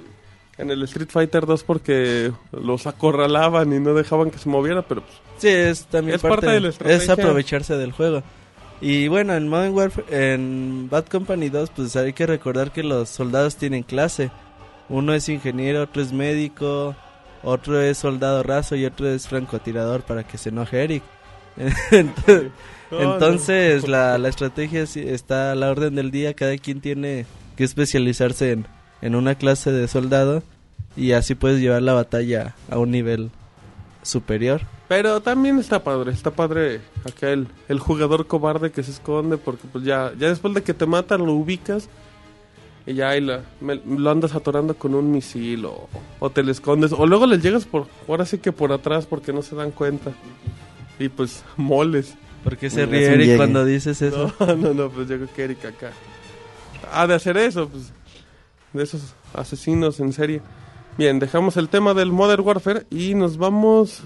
[0.61, 5.03] en el Street Fighter 2 porque los acorralaban y no dejaban que se moviera, pero
[5.03, 7.15] pues, Sí, es también Es parte de la es estrategia.
[7.15, 8.23] aprovecharse del juego.
[8.81, 13.09] Y bueno, en Modern Warfare, en Bad Company 2, pues hay que recordar que los
[13.09, 14.31] soldados tienen clase.
[14.89, 16.95] Uno es ingeniero, otro es médico,
[17.43, 21.03] otro es soldado raso y otro es francotirador para que se enoje Eric.
[21.91, 22.51] Entonces,
[22.91, 23.91] no, entonces no.
[23.91, 26.35] La, la estrategia está a la orden del día.
[26.35, 28.67] Cada quien tiene que especializarse en,
[29.03, 30.43] en una clase de soldado
[30.97, 33.31] y así puedes llevar la batalla a un nivel
[34.03, 34.63] superior.
[34.89, 37.47] Pero también está padre, está padre acá el,
[37.79, 41.33] jugador cobarde que se esconde porque pues ya, ya después de que te matan lo
[41.33, 41.89] ubicas
[42.87, 46.51] y ya ahí la- me- lo andas atorando con un misil o, o te le
[46.51, 49.71] escondes o luego les llegas por, ahora sí que por atrás porque no se dan
[49.71, 50.11] cuenta
[50.99, 52.15] y pues moles.
[52.43, 53.37] ¿Por qué se ríe Eric llegue.
[53.37, 54.33] cuando dices eso?
[54.41, 55.91] No, no, no, pues yo creo que Erika acá.
[56.91, 57.93] Ah, de hacer eso, pues.
[58.73, 60.41] De esos asesinos en serie.
[60.99, 64.03] Bien, dejamos el tema del Modern Warfare y nos vamos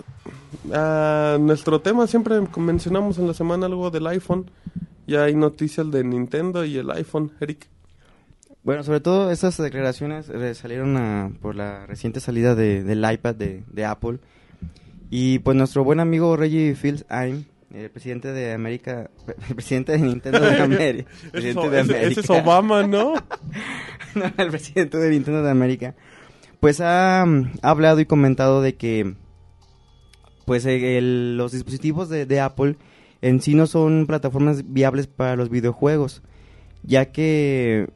[0.73, 2.07] a nuestro tema.
[2.07, 4.51] Siempre mencionamos en la semana algo del iPhone.
[5.07, 7.69] Ya hay noticias de Nintendo y el iPhone, Eric.
[8.63, 13.85] Bueno, sobre todo estas declaraciones eh, salieron por la reciente salida de- del iPad de,
[13.85, 14.19] Apple.
[15.11, 19.11] Y pues nuestro buen amigo Reggie Fils-Aime, el presidente de América,
[19.49, 23.15] el presidente de Nintendo de América, presidente de ese- ese América, es Obama, ¿no?
[24.15, 25.97] No, el presidente de Nintendo de América,
[26.61, 27.27] pues ha, ha
[27.63, 29.15] hablado y comentado de que
[30.47, 32.77] pues eh, el- los dispositivos de, de Apple
[33.23, 36.23] en sí no son plataformas viables para los videojuegos,
[36.85, 37.89] ya que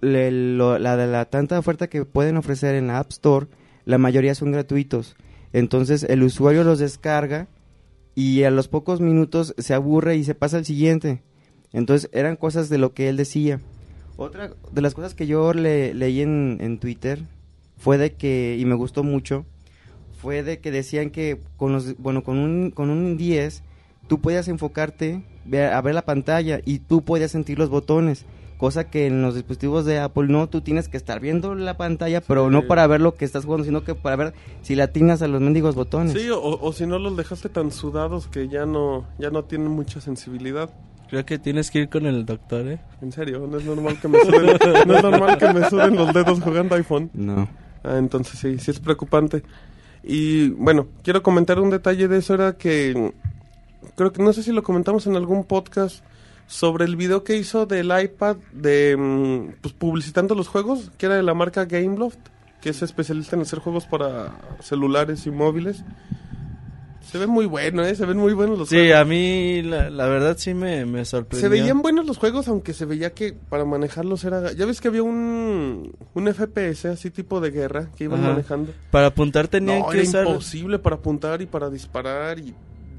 [0.00, 3.46] le- lo- la de la tanta oferta que pueden ofrecer en la App Store,
[3.86, 5.16] la mayoría son gratuitos.
[5.54, 7.46] Entonces el usuario los descarga
[8.16, 11.22] y a los pocos minutos se aburre y se pasa al siguiente.
[11.72, 13.60] Entonces eran cosas de lo que él decía.
[14.16, 17.20] Otra de las cosas que yo le, leí en, en Twitter
[17.76, 19.44] fue de que, y me gustó mucho,
[20.18, 23.62] fue de que decían que con los, bueno, con un, con un 10
[24.08, 25.22] tú podías enfocarte
[25.72, 28.24] a ver la pantalla y tú podías sentir los botones.
[28.56, 32.22] Cosa que en los dispositivos de Apple no, tú tienes que estar viendo la pantalla,
[32.22, 32.52] pero Sí.
[32.52, 35.28] no para ver lo que estás jugando, sino que para ver si le atinas a
[35.28, 36.12] los mendigos botones.
[36.14, 39.68] Sí, o, o si no los dejaste tan sudados que ya no, ya no tienen
[39.68, 40.70] mucha sensibilidad.
[41.10, 42.80] Creo que tienes que ir con el doctor, ¿eh?
[43.02, 44.46] En serio, no es normal que me suden,
[44.86, 47.10] no es normal que me suden los dedos jugando iPhone.
[47.14, 47.48] No.
[47.84, 49.42] Ah, entonces sí, sí es preocupante.
[50.02, 53.12] Y bueno, quiero comentar un detalle de eso, era que
[53.96, 56.02] creo que no sé si lo comentamos en algún podcast
[56.46, 61.16] sobre el video que hizo del iPad de mm, pues, publicitando los juegos, que era
[61.16, 62.18] de la marca Gameloft,
[62.60, 65.84] que es especialista en hacer juegos para celulares y móviles.
[67.02, 67.94] Se ve muy bueno, ¿eh?
[67.94, 68.96] Se ven muy buenos los Sí, juegos.
[68.96, 71.40] a mí la, la verdad sí me, me sorprendió.
[71.40, 74.52] Se veían buenos los juegos, aunque se veía que para manejarlos era...
[74.52, 78.30] Ya ves que había un, un FPS así tipo de guerra que iban Ajá.
[78.30, 78.72] manejando.
[78.90, 80.26] Para apuntar tenían No, que era usar...
[80.26, 82.54] imposible para apuntar y para disparar y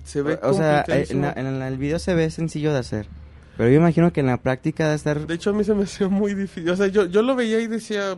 [0.05, 3.07] se ve O sea, eh, en, en el video se ve sencillo de hacer.
[3.57, 5.25] Pero yo imagino que en la práctica debe estar...
[5.25, 6.69] De hecho, a mí se me hacía muy difícil.
[6.69, 8.15] O sea, yo, yo lo veía y decía...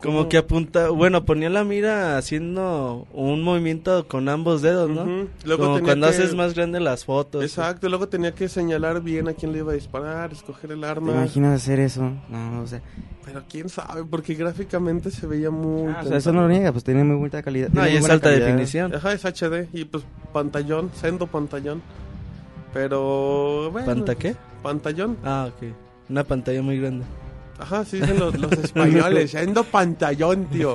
[0.00, 0.88] Como que apunta...
[0.88, 5.28] Bueno, ponía la mira haciendo un movimiento con ambos dedos, ¿no?
[5.44, 7.44] Luego Como cuando que- haces más grande las fotos.
[7.44, 10.86] Exacto, luego tenía que señalar bien a quién le iba a disparar, escoger el ¿Te
[10.86, 11.12] arma.
[11.12, 12.10] imaginas hacer eso?
[12.28, 12.80] No, o sea...
[13.24, 15.92] Pero quién sabe, porque gráficamente se veía muy...
[15.92, 17.68] ah, o sea, eso no lo niega, pues tiene muy buena calidad.
[17.72, 18.46] No, y es alta calidad.
[18.46, 18.92] definición.
[18.96, 20.02] Ajá, es HD y pues
[20.32, 21.80] pantallón, sendo pantallón.
[22.72, 24.34] Pero bueno, ¿Panta qué?
[24.62, 25.16] Pantallón.
[25.24, 25.68] Ah, ok.
[26.08, 27.04] Una pantalla muy grande.
[27.58, 30.74] Ajá, sí dicen los, los españoles, sendo pantallón, tío.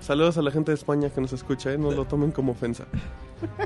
[0.00, 1.78] Saludos a la gente de España que nos escucha, ¿eh?
[1.78, 2.84] no lo tomen como ofensa.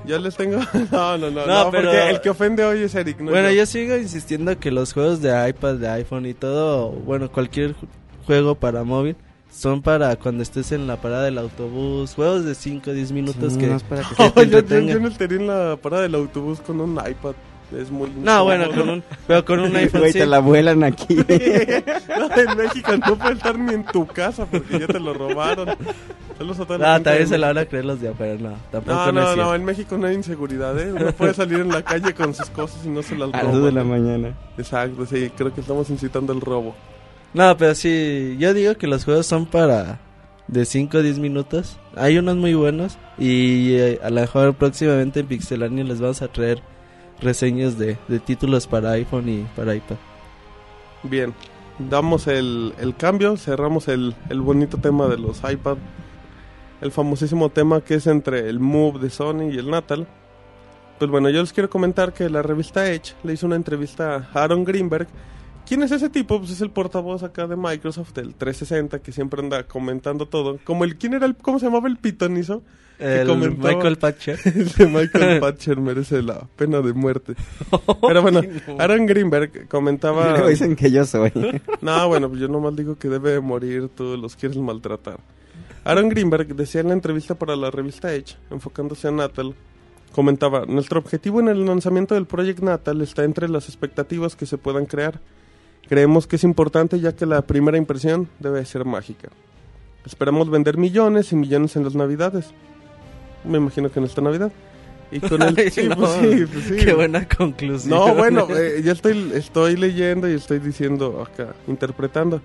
[0.05, 0.59] Ya les tengo.
[0.91, 3.21] No, no, no, No, no, pero- porque el que ofende hoy es Eric.
[3.21, 3.57] No bueno, yo.
[3.57, 7.87] yo sigo insistiendo que los juegos de iPad, de iPhone y todo, bueno, cualquier ju-
[8.27, 9.17] juego para móvil,
[9.51, 13.53] son para cuando estés en la parada del autobús, juegos de 5 o 10 minutos
[13.53, 13.67] Sí, que...
[13.67, 16.15] no es para que Oh, te yo, yo, yo no estaría en la parada del
[16.17, 17.35] autobús con un iPad.
[17.79, 18.11] Es muy.
[18.17, 20.19] No, bueno, con un, pero con un iPhone Güey, sí.
[20.19, 21.15] te la vuelan aquí.
[21.17, 25.69] no, en México no puede estar ni en tu casa porque ya te lo robaron.
[26.39, 28.35] Saludos a toda la Ah, gente también se la van a creer los de afuera,
[28.41, 30.93] no, tampoco No, no, no, en México no hay inseguridad, ¿eh?
[30.93, 33.53] Uno puede salir en la calle con sus cosas y no se las A las
[33.53, 34.03] 2 de la roban.
[34.03, 34.35] mañana.
[34.59, 36.75] Exacto, sí, creo que estamos incitando el robo.
[37.35, 40.01] No, pero sí, yo digo que los juegos son para
[40.49, 41.79] de 5 o 10 minutos.
[41.97, 46.29] Hay unos muy buenos y eh, a lo mejor próximamente en Pixelania les vamos a
[46.29, 46.61] traer
[47.23, 49.97] reseñas de, de títulos para iPhone y para iPad.
[51.05, 51.35] Bien.
[51.79, 55.79] damos el, el cambio, cerramos el, el bonito tema de los iPad,
[56.81, 60.07] el famosísimo tema que es entre el Move de Sony y el Natal.
[60.99, 64.43] Pues bueno, yo les quiero comentar que la revista Edge le hizo una entrevista a
[64.43, 65.09] Aaron Greenberg.
[65.67, 66.39] ¿Quién es ese tipo?
[66.39, 70.59] Pues es el portavoz acá de Microsoft, del 360, que siempre anda comentando todo.
[70.65, 72.63] Como el, ¿quién era el, cómo se llamaba el pitonizo?
[73.03, 74.39] El Michael Patcher.
[74.79, 77.35] Michael Patcher merece la pena de muerte.
[78.07, 78.41] Pero bueno,
[78.79, 80.31] Aaron Greenberg comentaba...
[80.31, 81.33] Luego dicen que yo soy.
[81.81, 85.19] No, bueno, pues yo nomás digo que debe morir, tú los quieres maltratar.
[85.85, 89.55] Aaron Greenberg decía en la entrevista para la revista Edge, enfocándose a Natal,
[90.13, 94.59] comentaba, nuestro objetivo en el lanzamiento del Project Natal está entre las expectativas que se
[94.59, 95.21] puedan crear.
[95.89, 99.31] Creemos que es importante ya que la primera impresión debe ser mágica.
[100.07, 102.53] Esperamos vender millones y millones en las navidades.
[103.45, 104.51] Me imagino que en esta Navidad.
[105.11, 105.71] Y con el...
[105.73, 106.77] Sí, no, pues sí, pues sí.
[106.85, 107.91] Qué buena conclusión.
[107.91, 112.41] No, bueno, eh, ya estoy, estoy leyendo y estoy diciendo acá, interpretando.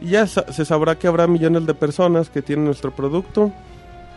[0.00, 3.50] Y ya sa- se sabrá que habrá millones de personas que tienen nuestro producto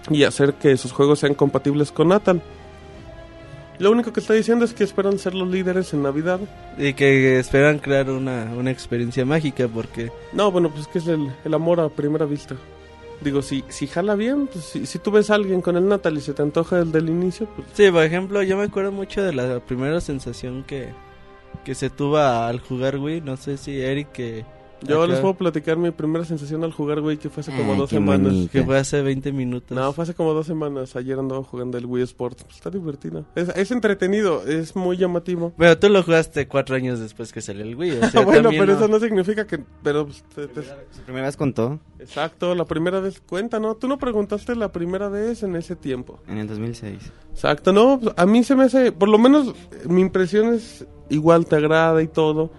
[0.09, 2.41] y hacer que sus juegos sean compatibles con Natal.
[3.79, 6.41] Lo único que está diciendo es que esperan ser los líderes en Navidad.
[6.77, 10.11] Y que esperan crear una, una experiencia mágica porque...
[10.33, 12.55] No, bueno, pues que es el, el amor a primera vista.
[13.21, 16.17] Digo, si, si jala bien, pues si, si tú ves a alguien con el Natal
[16.17, 19.33] y se te antoja el inicio, pues Sí, por ejemplo, yo me acuerdo mucho de
[19.33, 20.89] la primera sensación que,
[21.65, 23.21] que se tuvo al jugar Wii.
[23.21, 24.45] No sé si Eric que...
[24.81, 27.73] yo acá- les puedo platicar mi primera sensación al jugar, güey, que fue hace como
[27.73, 28.33] Ay, dos qué semanas.
[28.51, 29.75] Que fue hace 20 minutos.
[29.77, 30.95] No, fue hace como dos semanas.
[30.95, 32.43] Ayer andaba jugando el Wii Sports.
[32.43, 33.25] Pues está divertido.
[33.35, 35.53] Es, es entretenido, es muy llamativo.
[35.57, 37.91] Pero tú lo jugaste cuatro años después que salió el Wii.
[38.01, 39.59] O sea, bueno, pero no- eso no significa que...
[39.83, 43.75] Pero, pues, te- te- Su primera vez contó exacto, la primera vez cuenta, ¿no?
[43.75, 46.19] Tú no preguntaste la primera vez en ese tiempo.
[46.27, 46.97] en el 2006.
[47.31, 48.91] Exacto, no, a mí se me hace...
[48.91, 49.53] Por lo menos
[49.87, 52.51] mi impresión es igual, te agrada y todo.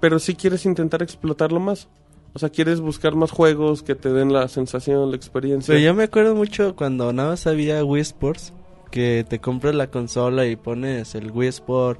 [0.00, 1.88] Pero sí quieres intentar explotarlo más.
[2.34, 5.72] O sea, quieres buscar más juegos que te den la sensación, la experiencia.
[5.72, 8.52] Pero yo me acuerdo mucho cuando nada más había Wii Sports,
[8.90, 11.98] que te compras la consola y pones el Wii Sport,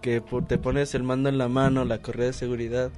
[0.00, 2.90] que te pones el mando en la mano, la correa de seguridad.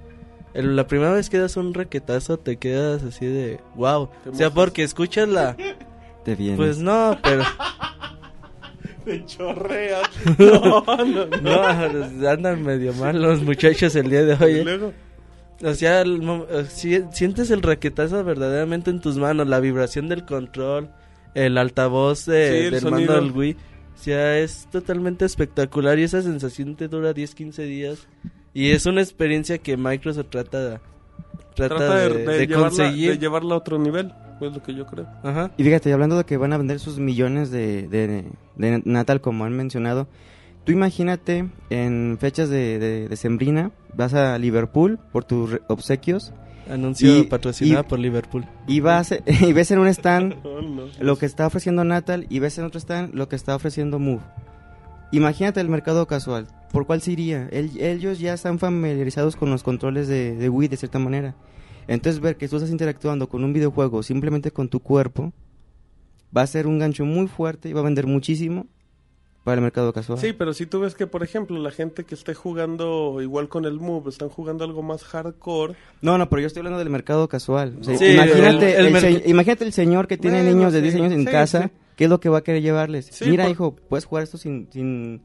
[0.53, 4.11] El- la primera vez que das un raquetazo te quedas así de wow.
[4.31, 5.57] O sea, porque escuchas la...
[6.25, 6.57] Te viene.
[6.57, 7.43] Pues no, pero...
[9.05, 10.09] Te chorreas.
[10.39, 11.41] no, no, no.
[11.43, 14.53] No, andan medio mal los muchachos el día de hoy.
[14.61, 14.65] ¿eh?
[14.65, 14.93] luego...
[15.63, 20.25] O sea, el eh, si- sientes el raquetazo verdaderamente en tus manos, la vibración del
[20.25, 20.91] control,
[21.35, 23.13] el altavoz de- Sí, el del sonido.
[23.13, 23.53] mando del Wii.
[23.95, 28.09] O sea, es totalmente espectacular y esa sensación te dura 10, 15 días.
[28.53, 30.81] Y es una experiencia que Microsoft trata,
[31.55, 33.11] trata, Trata de, de, de de llevarla, conseguir.
[33.13, 35.07] de llevarla a otro nivel, es lo que yo creo.
[35.23, 35.51] Ajá.
[35.57, 38.25] Y fíjate, hablando de que van a vender sus millones de, de,
[38.57, 40.07] de Natal, como han mencionado,
[40.65, 46.33] tú imagínate en fechas de, de, de Sembrina, vas a Liverpool por tus obsequios
[46.71, 48.47] Anuncio Y- patrocinado y- por Liverpool.
[48.67, 50.87] y, vas, y ves en un stand no.
[50.99, 54.23] lo que está ofreciendo Natal y ves en otro stand lo que está ofreciendo Move.
[55.17, 56.47] Imagínate el mercado casual.
[56.73, 57.49] ¿Por cuál se iría?
[57.53, 61.35] El- ellos ya están familiarizados con los controles de, de Wii de cierta manera.
[61.87, 65.33] Entonces ver que tú estás interactuando con un videojuego simplemente con tu cuerpo
[66.37, 68.67] va a ser un gancho muy fuerte y va a vender muchísimo
[69.45, 70.19] para el mercado casual.
[70.19, 73.67] Sí, pero si tú ves que, por ejemplo, la gente que esté jugando igual con
[73.67, 75.75] el Move, están jugando algo más hardcore.
[76.01, 77.77] No, no, pero yo estoy hablando del mercado casual.
[77.79, 80.57] O sea, Sí, imagínate, el- el el se- merc- imagínate el señor que tiene Bueno,
[80.57, 81.71] niños de sí, 10 años en sí, casa.
[81.97, 83.07] ¿Qué es lo que va a querer llevarles?
[83.13, 85.23] Sí, Mira, por- hijo, puedes jugar esto sin, sin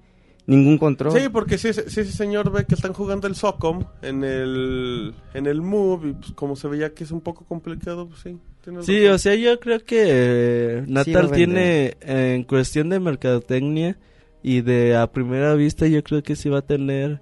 [0.48, 1.20] ningún control.
[1.20, 5.14] Sí, porque si ese, si ese señor ve que están jugando el Socom en el,
[5.34, 8.38] en el Move, y pues como se veía que es un poco complicado, pues sí.
[8.64, 9.14] tiene Sí, razón.
[9.16, 11.36] o sea, yo creo que eh, Sí Natal vender.
[11.36, 13.98] tiene, eh, en cuestión de mercadotecnia
[14.42, 17.22] y de a primera vista, yo creo que sí va a tener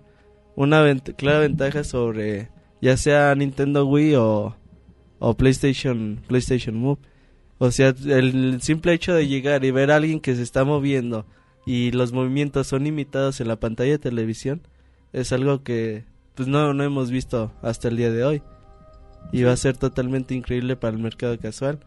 [0.55, 2.49] una vent- clara ventaja sobre
[2.81, 4.55] ya sea Nintendo Wii o,
[5.19, 6.99] o PlayStation, PlayStation Move.
[7.59, 11.25] O sea, el simple hecho de llegar y ver a alguien que se está moviendo
[11.65, 14.61] y los movimientos son imitados en la pantalla de televisión
[15.11, 18.43] es algo que pues no, no hemos visto hasta el día de hoy.
[19.31, 21.79] Y va a ser totalmente increíble para el mercado casual.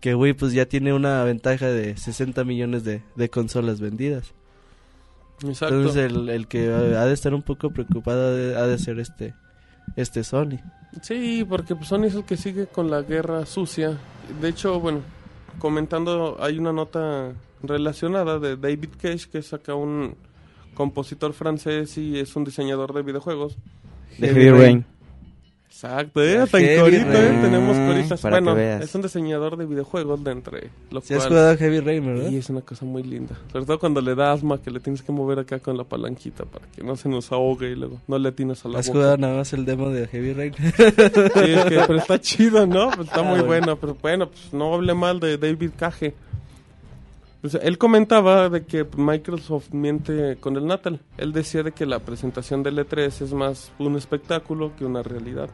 [0.00, 4.32] Que Wii pues ya tiene una ventaja de 60 millones de, de consolas vendidas.
[5.42, 5.76] Exacto.
[5.76, 9.00] Entonces el, el que ha de estar un poco preocupado ha de, ha de ser
[9.00, 9.34] este
[9.96, 10.58] este Sony.
[11.02, 13.98] Sí, porque pues, Sony es el que sigue con la guerra sucia.
[14.40, 15.00] De hecho, bueno,
[15.58, 17.32] comentando, hay una nota
[17.62, 20.16] relacionada de David Cage, que es acá un
[20.74, 23.56] compositor francés y es un diseñador de videojuegos.
[24.18, 24.84] De Heavy Rain.
[25.70, 28.20] Exacto, eh, en Heavy corito, eh, tenemos coristas.
[28.20, 28.82] Para Bueno, que veas.
[28.82, 32.30] es un diseñador de videojuegos de entre lo Si has cual- jugado Heavy Rain, ¿verdad?
[32.30, 33.36] Y es una cosa muy linda.
[33.52, 36.44] Sobre todo cuando le da asma, que le tienes que mover acá con la palanquita
[36.46, 38.98] para que no se nos ahogue y luego no le atinas a la ¿Has boca.
[38.98, 40.54] jugado nada más el demo de Heavy Rain?
[40.58, 42.90] Sí, es que, pero está chido, ¿no?
[42.90, 43.46] Pues está Ah, muy bueno.
[43.46, 43.76] bueno.
[43.76, 46.14] Pero bueno, pues no hable mal de David Cage.
[47.40, 51.00] Pues él comentaba de que Microsoft miente con el Natal.
[51.16, 55.48] Él decía de que la presentación del E3 es más un espectáculo que una realidad.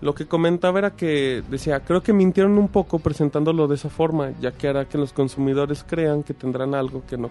[0.00, 4.32] Lo que comentaba era que decía, creo que mintieron un poco presentándolo de esa forma,
[4.40, 7.30] ya que hará que los consumidores crean que tendrán algo que no,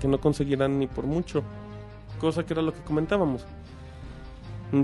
[0.00, 1.42] que no conseguirán ni por mucho.
[2.20, 3.44] Cosa que era lo que comentábamos.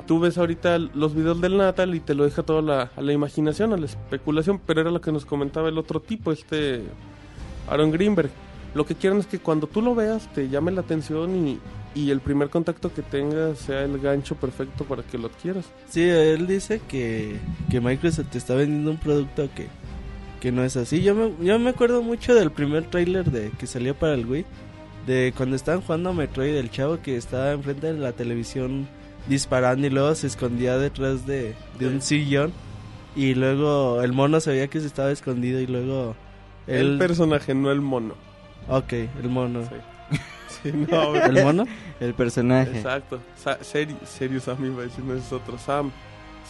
[0.07, 3.03] Tú ves ahorita los videos del Natal y te lo deja todo a la, a
[3.03, 6.82] la imaginación, a la especulación, pero era lo que nos comentaba el otro tipo, este
[7.69, 8.31] Aaron Greenberg.
[8.75, 11.59] Lo que quieren es que cuando tú lo veas te llame la atención y,
[11.95, 15.67] y el primer contacto que tengas sea el gancho perfecto para que lo adquieras.
[15.91, 17.37] Sí, él dice que,
[17.71, 19.67] que Microsoft te está vendiendo un producto que,
[20.41, 21.03] que no es así.
[21.03, 24.47] Yo me, yo me acuerdo mucho del primer tráiler de que salió para el Wii.
[25.07, 28.89] De cuando estaban jugando a Metroid, el chavo que estaba enfrente de la televisión
[29.29, 32.53] disparando y luego se escondía detrás de, de un sillón.
[33.15, 36.17] Y luego el mono se veía que se estaba escondido y luego...
[36.67, 38.15] El personaje, no el mono.
[38.69, 39.63] Ok, el mono.
[39.63, 39.75] Sí.
[40.63, 41.65] Sí, no, ¿El mono?
[41.99, 42.77] El personaje.
[42.77, 43.21] Exacto.
[43.37, 45.59] Sa Seri- Serious Sam iba a decir, no es otro.
[45.59, 45.91] Sam.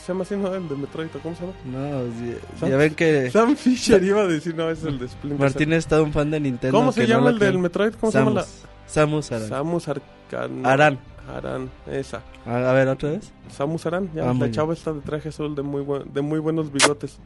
[0.04, 0.52] Se llama así, ¿no?
[0.54, 1.54] El de Metroid, ¿cómo se llama?
[1.64, 5.06] No, sí, Sam- ya ven que Sam Fisher iba a decir, no, es el de
[5.08, 5.40] Splinter.
[5.40, 6.76] Martín es todo un fan de Nintendo.
[6.76, 7.58] ¿Cómo se que no llama lo el del.
[7.58, 7.94] Metroid?
[7.94, 8.42] ¿Cómo se llama la...?
[8.42, 9.28] Samus.
[9.28, 9.48] Samus Aran.
[9.48, 10.66] Samus Arcan...
[10.66, 10.98] Aran.
[11.34, 12.20] Aran, esa.
[12.44, 13.32] A, a ver, otra vez.
[13.48, 14.28] Samus Aran, ya.
[14.28, 17.18] Ah, la chava está de traje azul de muy, buen- de muy buenos bigotes.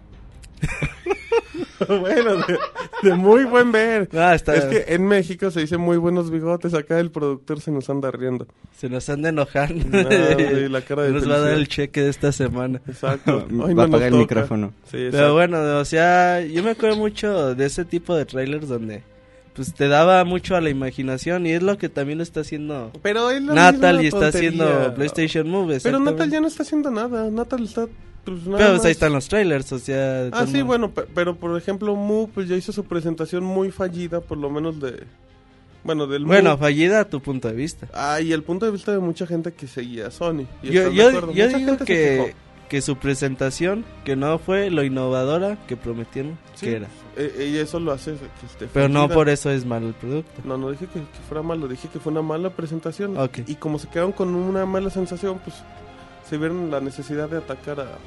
[1.88, 2.58] bueno, de,
[3.02, 4.08] de muy buen ver.
[4.14, 4.54] Ah, está.
[4.54, 6.74] Es que en México se dice muy buenos bigotes.
[6.74, 8.46] Acá el productor se nos anda riendo.
[8.76, 9.84] Se nos anda enojando.
[9.88, 12.80] No, güey, la cara de nos va a dar el cheque de esta semana.
[12.86, 13.46] Exacto.
[13.62, 14.20] Hoy Va a no apagar el toca.
[14.22, 14.72] micrófono.
[14.90, 19.02] Sí, Pero bueno, o sea, yo me acuerdo mucho de ese tipo de trailers donde
[19.54, 23.30] pues te daba mucho a la imaginación y es lo que también está haciendo Pero
[23.30, 24.50] es la Natal y está tontería.
[24.50, 25.78] haciendo PlayStation Move.
[25.82, 27.30] Pero Natal ya no está haciendo nada.
[27.30, 27.86] Natal está.
[28.26, 30.28] Pues, nada Pero pues, ahí están los trailers, o sea...
[30.32, 34.20] Ah, sí, bueno, pe- pero por ejemplo, Mu pues ya hizo su presentación muy fallida,
[34.20, 35.04] por lo menos de.
[35.84, 36.28] Bueno, del Mu.
[36.28, 37.86] Bueno, fallida a tu punto de vista.
[37.94, 40.46] Ah, y el punto de vista de mucha gente que seguía a Sony.
[40.62, 42.34] Y Yo, yo, yo Mucha digo que,
[42.68, 46.88] que su presentación, que no fue lo innovadora que prometieron Sí, que era.
[47.16, 50.42] eh, y eso lo hace que esté Pero no por eso es malo el producto.
[50.44, 53.16] No, no dije que, que fuera malo, dije que fue una mala presentación.
[53.16, 53.38] Ok.
[53.46, 55.54] Y como se quedaron con una mala sensación, pues
[56.28, 57.98] se vieron la necesidad de atacar a.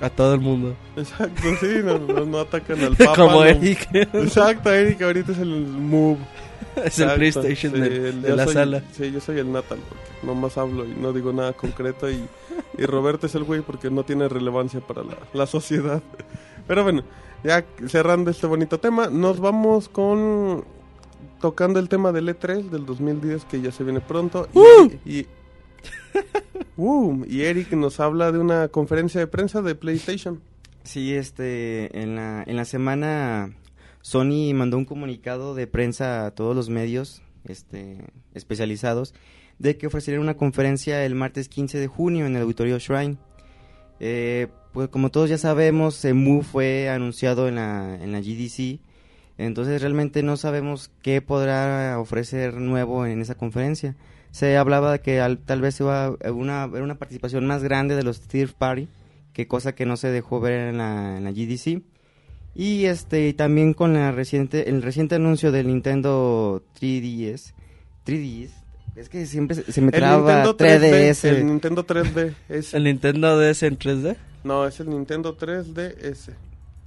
[0.00, 0.76] A todo el mundo.
[0.96, 3.14] Exacto, sí, no, no, no atacan al Papa.
[3.16, 3.44] Como no.
[3.44, 3.88] Eric.
[3.92, 6.18] Exacto, Eric ahorita es el Move.
[6.84, 8.82] es el PlayStation sí, de, la soy- sala.
[8.92, 12.08] Sí, yo soy el Natal, porque nomás hablo y no digo nada concreto.
[12.08, 12.22] Y,
[12.76, 16.00] y Roberto es el güey porque no tiene relevancia para la, la sociedad.
[16.68, 17.02] Pero bueno,
[17.42, 20.64] ya cerrando este bonito tema, nos vamos con.
[21.40, 24.48] Tocando el tema del E3 del 2010 que ya se viene pronto.
[25.04, 25.26] Y, y,
[26.78, 30.40] Y Eric nos habla de una conferencia de prensa de PlayStation.
[30.84, 33.50] Sí, este, en la, en la semana
[34.00, 37.98] Sony mandó un comunicado de prensa a todos los medios este,
[38.32, 39.12] especializados
[39.58, 43.16] de que ofrecerían una conferencia el martes 15 de junio en el Auditorio Shrine.
[43.98, 48.78] Eh, pues como todos ya sabemos, Mu fue anunciado en la, en la GDC,
[49.36, 53.96] entonces realmente no sabemos qué podrá ofrecer nuevo en esa conferencia.
[54.30, 57.96] Se hablaba de que al- tal vez iba a una, haber una participación más grande
[57.96, 58.88] de los third party,
[59.32, 61.82] que cosa que no se dejó ver en la, en la GDC.
[62.54, 67.52] Y este y también con la reciente el reciente anuncio del Nintendo 3DS.
[68.06, 68.50] 3DS.
[68.96, 71.10] Es que siempre se, me El traba Nintendo 3DS.
[71.22, 71.28] 3D.
[71.28, 72.34] El Nintendo 3D.
[72.48, 74.16] Es, El Nintendo DS en 3D.
[74.44, 76.30] no, es el Nintendo 3DS.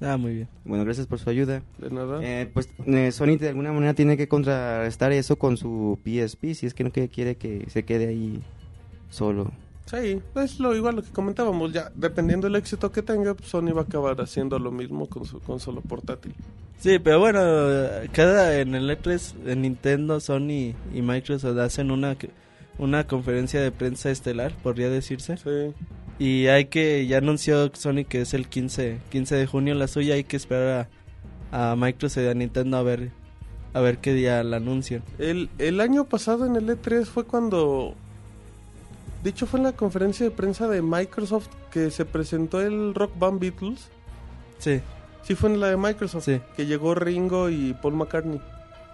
[0.02, 0.48] Ah, muy bien.
[0.66, 1.62] Bueno, gracias por su ayuda.
[1.78, 2.20] De nada.
[2.24, 6.66] Eh, pues eh, Sony de alguna manera tiene que contrarrestar eso con su PSP si
[6.66, 8.42] es que no quiere que se quede ahí
[9.10, 9.52] solo.
[9.86, 11.72] Sí, es lo igual lo que comentábamos.
[11.74, 15.40] Ya, dependiendo del éxito que tenga, Sony va a acabar haciendo lo mismo con su
[15.40, 16.34] consola portátil.
[16.80, 17.40] Sí, pero bueno,
[18.12, 22.16] cada en el E3, en Nintendo, Sony y Microsoft hacen una
[22.78, 25.38] una conferencia de prensa estelar, podría decirse.
[25.38, 25.74] Sí.
[26.22, 30.14] Y hay que, ya anunció Sony que es el 15, 15 de junio la suya,
[30.14, 30.88] hay que esperar
[31.52, 33.10] a, a Microsoft y a Nintendo a ver,
[33.74, 35.02] a ver qué día la anuncian.
[35.18, 37.96] El, el año pasado en el E3 fue cuando.
[39.24, 43.18] De hecho, fue en la conferencia de prensa de Microsoft que se presentó el Rock
[43.18, 43.90] Band Beatles.
[44.60, 44.80] Sí,
[45.24, 46.26] Sí, fue en la de Microsoft.
[46.26, 46.40] Sí.
[46.56, 48.40] Que llegó Ringo y Paul McCartney.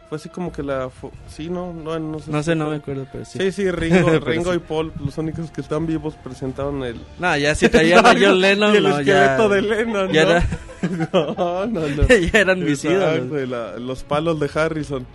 [0.10, 0.90] Fue así como que la...
[1.28, 2.32] Sí, no, no, no sé.
[2.32, 3.40] No si sé, no fue- me acuerdo, pero sí.
[3.40, 4.58] Sí, sí, Ringo, Ringo sí.
[4.58, 6.96] y Paul, los únicos que están vivos, presentaron el...
[7.20, 10.24] No, ya si traían a John Lennon, y el no, ya, esqueleto de Lennon, ya,
[10.24, 10.30] ¿no?
[10.32, 10.48] era-
[11.14, 12.08] No, no, no.
[12.08, 15.06] ya eran la- los palos de Harrison.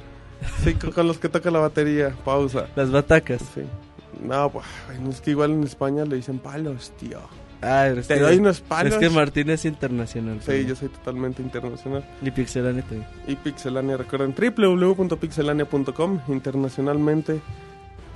[0.64, 2.14] Sí, con, con los que toca la batería.
[2.24, 2.66] Pausa.
[2.76, 3.40] Las batacas.
[3.54, 3.62] Sí.
[4.22, 4.66] No, pues,
[5.08, 7.18] es que igual en España le dicen palos, tío.
[7.62, 8.92] Ah, es Te doy unos palos.
[8.94, 10.40] es que Martín es internacional.
[10.44, 12.04] Sí, yo soy totalmente internacional.
[12.20, 13.06] Y Pixelania también.
[13.28, 17.40] Y Pixelania, recuerden, www.pixelania.com, internacionalmente.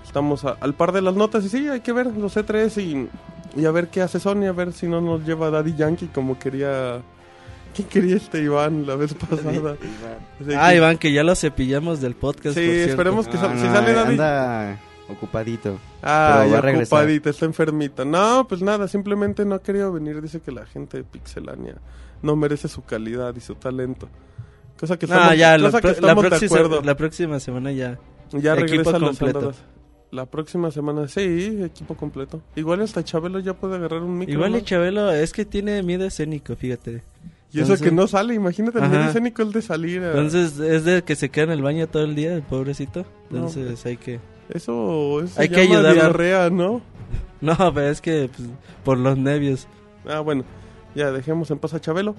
[0.05, 3.09] Estamos a- al par de las notas y sí, hay que ver los E3 y,
[3.61, 6.39] y a ver qué hace Sony, a ver si no nos lleva Daddy Yankee como
[6.39, 7.01] quería...
[7.75, 9.77] ¿Quién quería este Iván la vez pasada?
[10.41, 12.57] Sí, Ah, que- Iván, que ya lo cepillamos del podcast.
[12.57, 14.11] Sí, por esperemos que No, sal- si no, sale Daddy...
[14.13, 14.79] Anda
[15.09, 15.79] ocupadito.
[16.03, 16.99] Ah, pero va ya a regresar.
[16.99, 18.05] ocupadita, está enfermita.
[18.05, 20.21] No, pues nada, simplemente no ha querido venir.
[20.21, 21.77] Dice que la gente de Pixelania
[22.23, 24.09] no merece su calidad y su talento.
[24.79, 26.83] Cosa que No, estamos, ya, la, cosa que la estamos de próxima, acuerdo.
[26.83, 27.99] la próxima semana ya.
[28.33, 29.39] Ya equipo regresa completo.
[29.39, 29.57] andadas.
[30.11, 32.41] La próxima semana, sí, equipo completo.
[32.55, 34.35] Igual hasta Chabelo ya puede agarrar un micro.
[34.35, 34.59] Igual ¿no?
[34.59, 37.03] y Chabelo es que tiene miedo escénico, fíjate.
[37.53, 40.03] Y eso que no sale, imagínate el medio escénico el de salir.
[40.03, 43.05] a- Entonces es de que se queda en el baño todo el día, el pobrecito.
[43.31, 44.21] Entonces hay que...
[44.51, 46.01] Eso, eso Hay se que llama ayudarlo.
[46.03, 46.81] diarrea, ¿no?
[47.41, 48.49] No, pero es que pues,
[48.85, 49.69] por los nervios.
[50.09, 50.45] Ah, bueno,
[50.95, 52.15] ya dejemos en paz a Chabelo.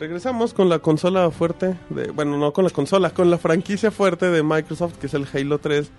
[0.00, 4.30] Regresamos con la consola fuerte, de, bueno, no con la consola, con la franquicia fuerte
[4.30, 5.90] de Microsoft, que es el Halo 3.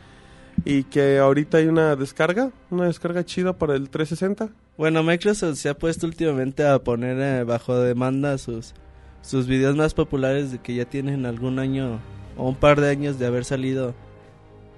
[0.65, 4.49] Y que ahorita hay una descarga, una descarga chida para el 360.
[4.77, 8.73] Bueno, Microsoft se ha puesto últimamente a poner eh, bajo demanda sus,
[9.21, 11.99] sus videos más populares de que ya tienen algún año
[12.37, 13.93] o un par de años de haber salido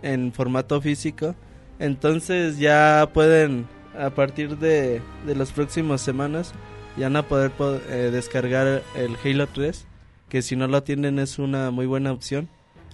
[0.01, 1.35] en formato físico.
[1.79, 3.67] Entonces ya pueden,
[3.99, 6.53] a partir de, de las próximas semanas,
[6.97, 9.85] ya van a poder po- eh, descargar el Halo 3,
[10.29, 12.47] que si no lo tienen es una muy buena opción.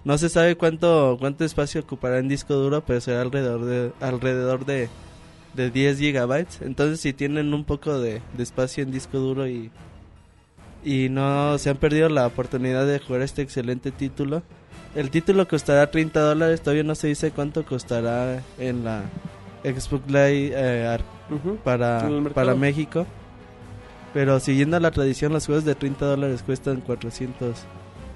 [0.04, 4.66] No se sabe cuánto cuánto espacio ocupará en disco duro, pero será alrededor de alrededor
[4.66, 4.90] de,
[5.54, 6.60] de 10 gigabytes.
[6.64, 9.70] Entonces si tienen un poco de, de espacio en disco duro y
[10.84, 14.44] y no se han perdido la oportunidad de jugar este excelente título.
[14.96, 19.04] El título costará 30 dólares, todavía no se dice cuánto costará en la
[19.64, 20.98] Xbox Live eh,
[21.64, 23.06] para, para México.
[24.14, 27.56] Pero siguiendo la tradición, los juegos de 30 dólares cuestan 400,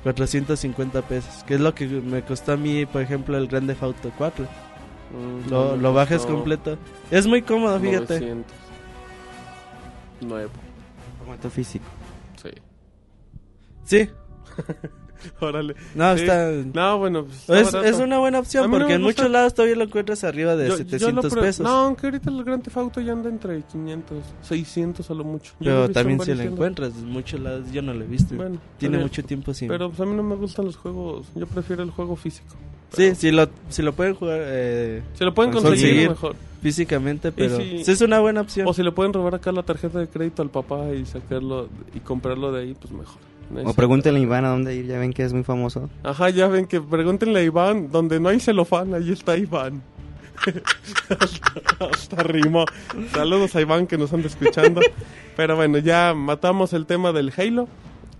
[0.03, 1.43] 450 pesos.
[1.45, 4.45] Que es lo que me costó a mí, por ejemplo, el Grande Auto 4.
[4.45, 6.77] Mm, Lo, lo bajas no, completo.
[7.11, 8.19] Es muy cómodo, fíjate.
[8.19, 8.53] 900.
[10.21, 10.51] Nuevo,
[11.19, 11.85] Formato físico.
[13.85, 14.09] Sí.
[15.39, 15.75] Órale.
[15.95, 16.21] no, Sí.
[16.21, 16.51] está...
[16.73, 19.55] No, bueno, pues está Es, es una buena opción no porque me en muchos lados
[19.55, 20.89] todavía lo encuentras arriba de Yo- yo lo
[21.23, 21.63] 700 pre- pesos.
[21.63, 25.53] No, aunque ahorita el Gran Theft Auto ya anda entre 500, 600 a lo mucho.
[25.59, 28.35] Yo pero también si lo encuentras en muchos lados, yo no lo he visto.
[28.35, 29.67] Bueno, Tiene mucho tiempo sin...
[29.67, 31.25] Pero pues a mí no me gustan los juegos.
[31.33, 32.55] Yo prefiero el juego físico.
[32.91, 35.79] Sí, si lo, si lo pueden jugar eh, Si lo pueden Conseguir.
[35.79, 36.35] conseguir, mejor.
[36.61, 38.67] físicamente, pero si- sí es una buena opción.
[38.67, 41.99] O si le pueden robar acá la tarjeta de crédito al papá y sacarlo y
[42.01, 43.17] comprarlo de ahí, pues mejor.
[43.49, 45.89] No O pregúntenle a Iván a dónde ir, ya ven que es muy famoso.
[46.03, 49.81] Ajá, ya ven que pregúntenle a Iván, donde no hay celofán, ahí está Iván.
[51.19, 52.65] hasta, hasta rimó.
[53.13, 54.81] Saludos a Iván que nos anda escuchando.
[55.35, 57.67] Pero bueno, ya matamos el tema del Halo.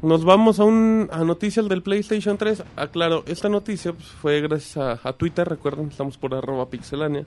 [0.02, 2.64] Nos vamos a un a noticias del PlayStation 3.
[2.76, 7.26] Aclaro, esta noticia pues, fue gracias a, a Twitter, recuerden, estamos por arroba pixelania.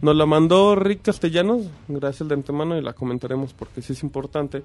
[0.00, 4.62] Nos la mandó Rick Castellanos, gracias de antemano y la comentaremos porque sí es importante.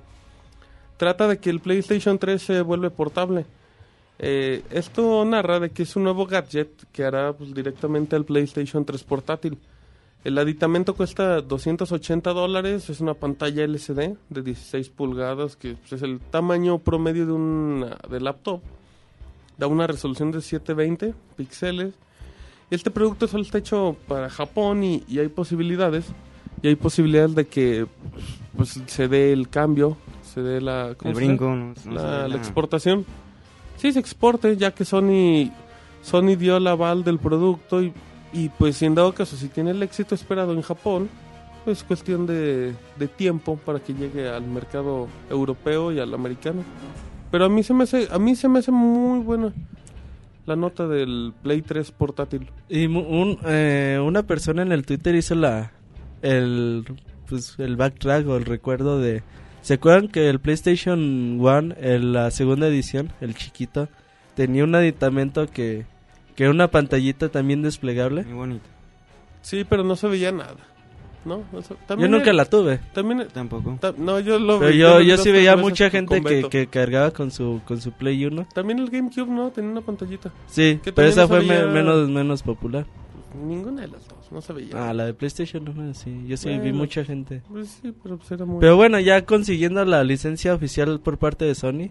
[0.98, 3.46] Trata de que el PlayStation 3 se vuelve portable.
[4.18, 8.86] Eh, esto narra de que es un nuevo gadget que hará pues, directamente al PlayStation
[8.86, 9.58] 3 portátil.
[10.24, 16.02] El aditamento cuesta 280 dólares, es una pantalla LCD de 16 pulgadas, que pues, es
[16.02, 18.62] el tamaño promedio de una de laptop.
[19.58, 21.94] Da una resolución de 720 píxeles.
[22.72, 26.06] Este producto solo está hecho para Japón y, y hay posibilidades.
[26.62, 27.86] Y hay posibilidades de que
[28.58, 29.98] pues, se dé el cambio,
[30.36, 30.94] se dé la...
[30.98, 33.06] ¿cómo El brinco, no, no la, la- exportación.
[33.78, 35.50] Sí, se exporte, ya que Sony,
[36.04, 37.92] Sony dio el aval del producto y,
[38.34, 41.10] y pues si en dado caso, si tiene el éxito esperado en Japón,
[41.66, 46.62] pues cuestión de, de tiempo para que llegue al mercado europeo y al americano.
[47.32, 49.52] Pero a mí se me hace, a mí se me hace muy buena
[50.46, 52.50] la nota del Play 3 portátil.
[52.70, 55.72] Y mu- un, eh, una persona en el Twitter hizo la
[56.22, 56.86] el
[57.28, 59.24] pues el backtrack o el recuerdo de
[59.66, 63.90] ¿Se acuerdan que el PlayStation One, en la segunda edición, el chiquito,
[64.36, 65.86] tenía un aditamento que
[66.36, 68.24] que era una pantallita también desplegable?
[68.26, 68.66] Muy bonito.
[69.42, 70.58] Sí, pero no se veía nada.
[71.26, 71.44] ¿no?
[71.52, 72.78] O sea, Yo nunca la tuve.
[72.94, 73.80] También, Tampoco.
[73.82, 77.10] ta- no, yo lo Pero vi- yo, yo sí veía mucha gente que, que cargaba
[77.10, 78.46] con su, con su Play 1.
[78.54, 79.50] También el GameCube, ¿no?
[79.50, 80.32] Tenía una pantallita.
[80.46, 82.86] Sí, pero esa no fue me- menos, menos popular.
[83.44, 84.70] Ninguna de las dos, no se veía.
[84.90, 86.26] Ah, la de PlayStation no, sí.
[86.28, 86.78] Yo sí vi Bueno.
[86.78, 87.42] mucha gente.
[87.50, 88.60] Pues sí, pero pues era muy...
[88.60, 91.90] Pero bueno, ya consiguiendo la licencia oficial por parte de Sony,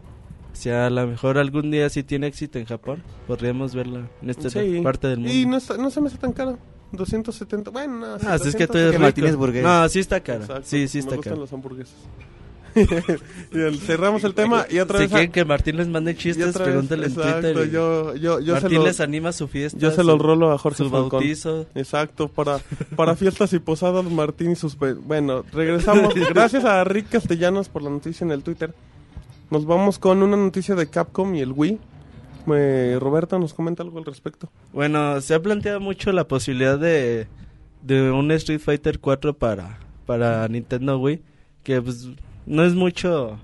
[0.52, 4.50] si a lo mejor algún día sí tiene éxito en Japón, podríamos verla en esta
[4.50, 4.80] Sí.
[4.82, 5.32] parte del mundo.
[5.34, 6.58] Y no, está- no se me hace tan caro.
[6.92, 7.70] 270.
[7.72, 9.02] Bueno, no, ah, si es que tú 300, eres Que rico.
[9.02, 9.62] Martínez Burgués.
[9.64, 10.40] No, sí está cara.
[10.44, 11.40] Exacto, Sí, sí me está gustan cara.
[11.40, 11.96] los hamburguesas.
[13.72, 15.10] y cerramos el tema y otra Si vez...
[15.12, 17.70] quieren que Martín les mande chistes, pregúntenle en Twitter.
[17.70, 19.78] yo, yo, yo se Martín lo, les anima su fiesta.
[19.78, 21.10] yo se su- lo rolo a Jorge Su Falcón.
[21.20, 21.66] bautizo.
[21.74, 22.58] Exacto, para,
[22.96, 24.76] para fiestas y posadas, Martín y sus...
[24.76, 26.14] Bueno, regresamos.
[26.30, 28.74] Gracias a Rick Castellanos por la noticia en el Twitter.
[29.50, 31.78] Nos vamos con una noticia de Capcom y el Wii.
[32.54, 34.50] Eh, Roberta nos comenta algo al respecto.
[34.72, 37.26] Bueno, se ha planteado mucho la posibilidad de,
[37.82, 41.22] de un Street Fighter 4 para, para Nintendo Wii,
[41.62, 42.08] que pues
[42.46, 43.38] no es mucho,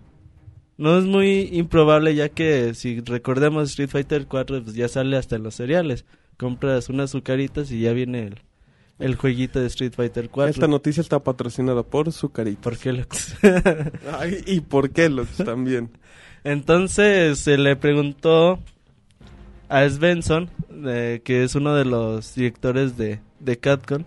[0.78, 5.36] no es muy improbable ya que si recordemos Street Fighter 4 pues ya sale hasta
[5.36, 6.04] en los cereales,
[6.36, 8.38] compras unas azucaritas y ya viene el,
[8.98, 10.50] el jueguito de Street Fighter 4.
[10.50, 12.60] Esta noticia está patrocinada por Zucarito.
[12.62, 13.04] ¿Por qué lo-
[14.18, 15.90] Ay, ¿Y por qué Lux también?
[16.44, 18.58] Entonces se le preguntó
[19.68, 20.48] a Svensson,
[20.86, 24.04] eh, que es uno de los directores de, de Capcom.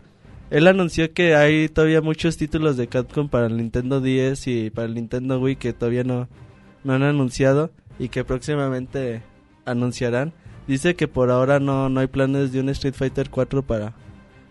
[0.53, 4.85] Él anunció que hay todavía muchos títulos de Capcom para el Nintendo 10 y para
[4.85, 6.29] el Nintendo Wii que todavía no,
[6.83, 9.23] no han anunciado y que próximamente
[9.65, 10.31] anunciarán.
[10.67, 13.95] Dice que por ahora no, no hay planes de un Street Fighter 4 para,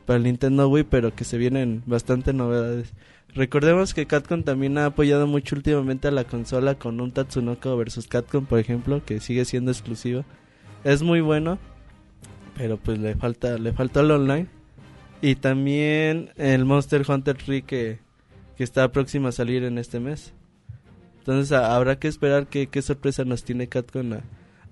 [0.05, 2.95] para el Nintendo Wii, pero que se vienen bastante novedades.
[3.33, 8.09] Recordemos que Capcom también ha apoyado mucho últimamente a la consola con un Tatsunoko vs
[8.09, 10.25] Capcom, por ejemplo, que sigue siendo exclusivo.
[10.83, 11.61] Es muy bueno,
[12.57, 14.62] pero pues le falta le falta el online
[15.23, 17.99] y también el Monster Hunter 3 que,
[18.57, 20.35] que está próximo a salir en este mes.
[21.21, 24.21] Entonces a- habrá que esperar que, qué sorpresa nos tiene Capcom a,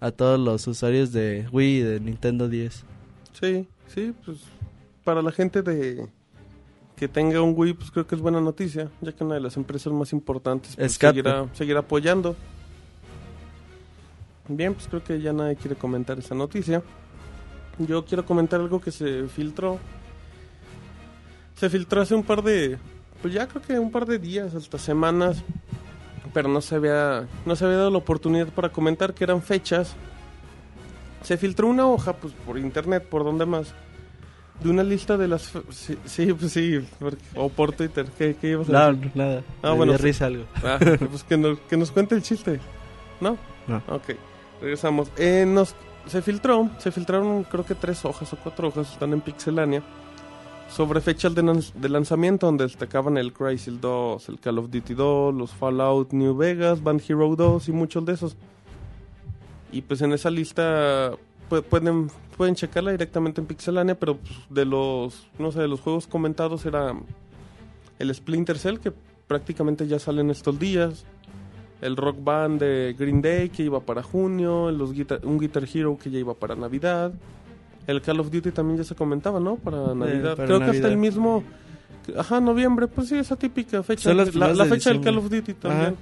[0.01, 2.85] a todos los usuarios de Wii y de Nintendo 10.
[3.41, 4.39] Sí, sí, pues
[5.05, 6.07] para la gente de
[6.97, 9.57] que tenga un Wii, pues creo que es buena noticia, ya que una de las
[9.57, 12.37] empresas más importantes pues, seguirá, seguirá apoyando.
[14.49, 16.83] Bien, pues creo que ya nadie quiere comentar esa noticia.
[17.79, 19.79] Yo quiero comentar algo que se filtró.
[21.61, 22.79] Se filtró hace un par de,
[23.21, 25.43] pues ya creo que un par de días, hasta semanas,
[26.33, 29.95] pero no se había, no se había dado la oportunidad para comentar que eran fechas
[31.23, 33.75] se filtró una hoja pues por internet por donde más
[34.63, 36.81] de una lista de las sí, sí pues sí
[37.35, 39.11] o por Twitter ¿qué, qué ibas a No, decir?
[39.15, 39.43] nada.
[39.63, 40.45] Ah, me bueno, risa algo.
[40.65, 40.79] Ah,
[41.11, 42.59] pues que, nos, que nos cuente el chiste
[43.21, 43.37] ¿no?
[43.67, 43.83] No.
[43.89, 44.05] ok
[44.63, 45.75] regresamos eh, nos
[46.07, 49.83] se filtró se filtraron creo que tres hojas o cuatro hojas están en Pixelania
[50.71, 51.43] sobre fechas de,
[51.75, 56.37] de lanzamiento donde destacaban el Crysis 2, el Call of Duty 2, los Fallout New
[56.37, 58.37] Vegas, Band Hero 2 y muchos de esos.
[59.73, 61.13] Y pues en esa lista
[61.51, 65.81] pu- pueden pueden checarla directamente en Pixelania, pero pues, de los no sé, de los
[65.81, 66.95] juegos comentados era
[67.99, 68.93] el Splinter Cell que
[69.27, 71.05] prácticamente ya sale en estos días.
[71.83, 74.91] El Rock Band de Green Day que iba para junio, los
[75.23, 77.13] un Guitar Hero que ya iba para Navidad.
[77.91, 79.57] El Call of Duty también ya se comentaba, ¿no?
[79.57, 80.33] Para Navidad.
[80.33, 81.43] Eh, para Creo que hasta el mismo
[82.17, 84.05] Ajá, noviembre, pues sí, esa típica fecha.
[84.05, 85.01] Son las La, la de fecha del.
[85.01, 85.83] Call of Duty también.
[85.89, 85.95] Ajá.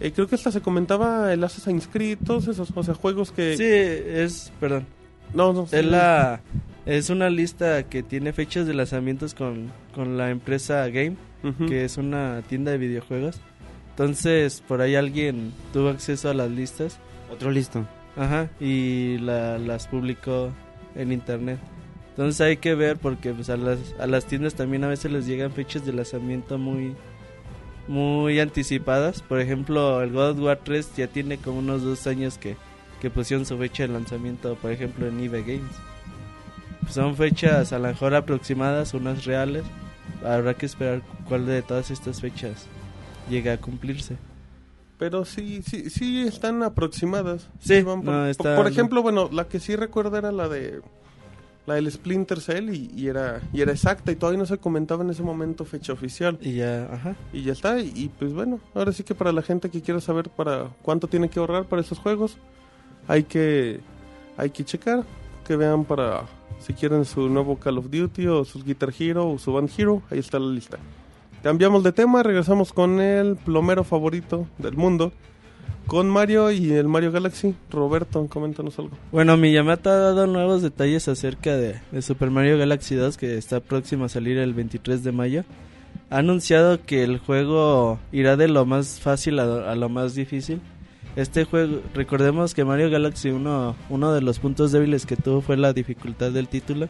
[0.00, 3.56] Eh, creo que hasta se comentaba el Assassin's Creed, todos esos, o sea, juegos que...
[3.56, 4.86] Sí, es, perdón.
[5.34, 5.76] No, no, sí.
[5.76, 6.40] Es la
[6.86, 11.14] es una lista que tiene fechas de lanzamientos con, con la empresa Game,
[11.68, 13.40] que es una tienda de videojuegos.
[13.90, 16.98] Entonces, por ahí alguien tuvo acceso a las listas.
[17.30, 17.86] Otro listo.
[18.16, 20.50] Ajá, y la- las publicó
[20.94, 21.58] en internet.
[22.10, 25.26] Entonces hay que ver porque pues, a, las, a las tiendas también a veces les
[25.26, 26.94] llegan fechas de lanzamiento muy
[27.88, 29.22] muy anticipadas.
[29.22, 32.56] Por ejemplo, el God of War 3 ya tiene como unos dos años que,
[33.00, 35.74] que pusieron su fecha de lanzamiento, por ejemplo, en eBay Games.
[36.80, 39.64] Pues son fechas a lo mejor aproximadas, unas reales.
[40.24, 42.66] Habrá que esperar cuál de todas estas fechas
[43.28, 44.16] llega a cumplirse.
[44.98, 47.48] Pero sí, sí, sí están aproximadas.
[47.60, 50.48] Sí, van por, no, por- está- por ejemplo, bueno, la que sí recuerdo era la
[50.48, 50.80] de
[51.66, 55.04] la del Splinter Cell y, y era y era exacta y todavía no se comentaba
[55.04, 57.14] en ese momento fecha oficial Y ya, ajá.
[57.32, 60.00] y ya está y, y, pues bueno, ahora sí que para la gente que quiera
[60.00, 62.36] saber para cuánto tiene que ahorrar para esos juegos
[63.06, 63.78] hay que
[64.36, 65.04] hay que checar
[65.46, 66.22] que vean para
[66.58, 70.02] si quieren su nuevo Call of Duty o sus Guitar Hero o su Band Hero,
[70.10, 70.78] ahí está la lista.
[71.42, 75.10] Cambiamos de tema, regresamos con el plomero favorito del mundo,
[75.88, 77.56] con Mario y el Mario Galaxy.
[77.68, 78.96] Roberto, coméntanos algo.
[79.10, 84.04] Bueno, Miyamoto ha dado nuevos detalles acerca de, Super Mario Galaxy 2 que está próximo
[84.04, 85.44] a salir el 23 de mayo.
[86.10, 90.60] ha anunciado que el juego irá de lo más fácil a, a lo más difícil.
[91.16, 95.56] Este juego, recordemos que Mario Galaxy 1, uno de los puntos débiles que tuvo fue
[95.56, 96.88] la dificultad del título.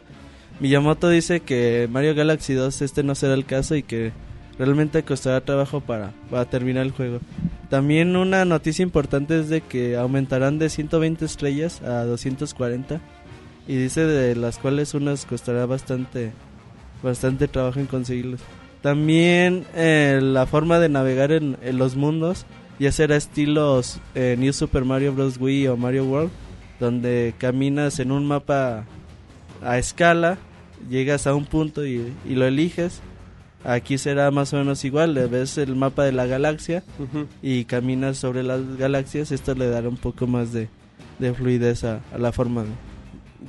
[0.60, 4.12] Miyamoto dice que Mario Galaxy 2 este no será el caso y que
[4.58, 7.20] realmente costará trabajo para, para terminar el juego.
[7.70, 13.00] También una noticia importante es de que aumentarán de 120 estrellas a 240
[13.66, 16.32] y dice de las cuales unas costará bastante
[17.02, 18.40] bastante trabajo en conseguirlos.
[18.80, 22.46] También eh, la forma de navegar en, en los mundos
[22.78, 25.38] ya será estilos eh, New Super Mario Bros.
[25.38, 26.30] Wii o Mario World,
[26.80, 28.86] donde caminas en un mapa
[29.62, 30.38] a escala,
[30.90, 33.00] llegas a un punto y, y lo eliges.
[33.64, 36.82] Aquí será más o menos igual, ves el mapa de la galaxia
[37.42, 39.30] y caminas sobre las galaxias.
[39.30, 40.68] Esto le dará un poco más de,
[41.20, 42.70] de fluidez a, a la forma de,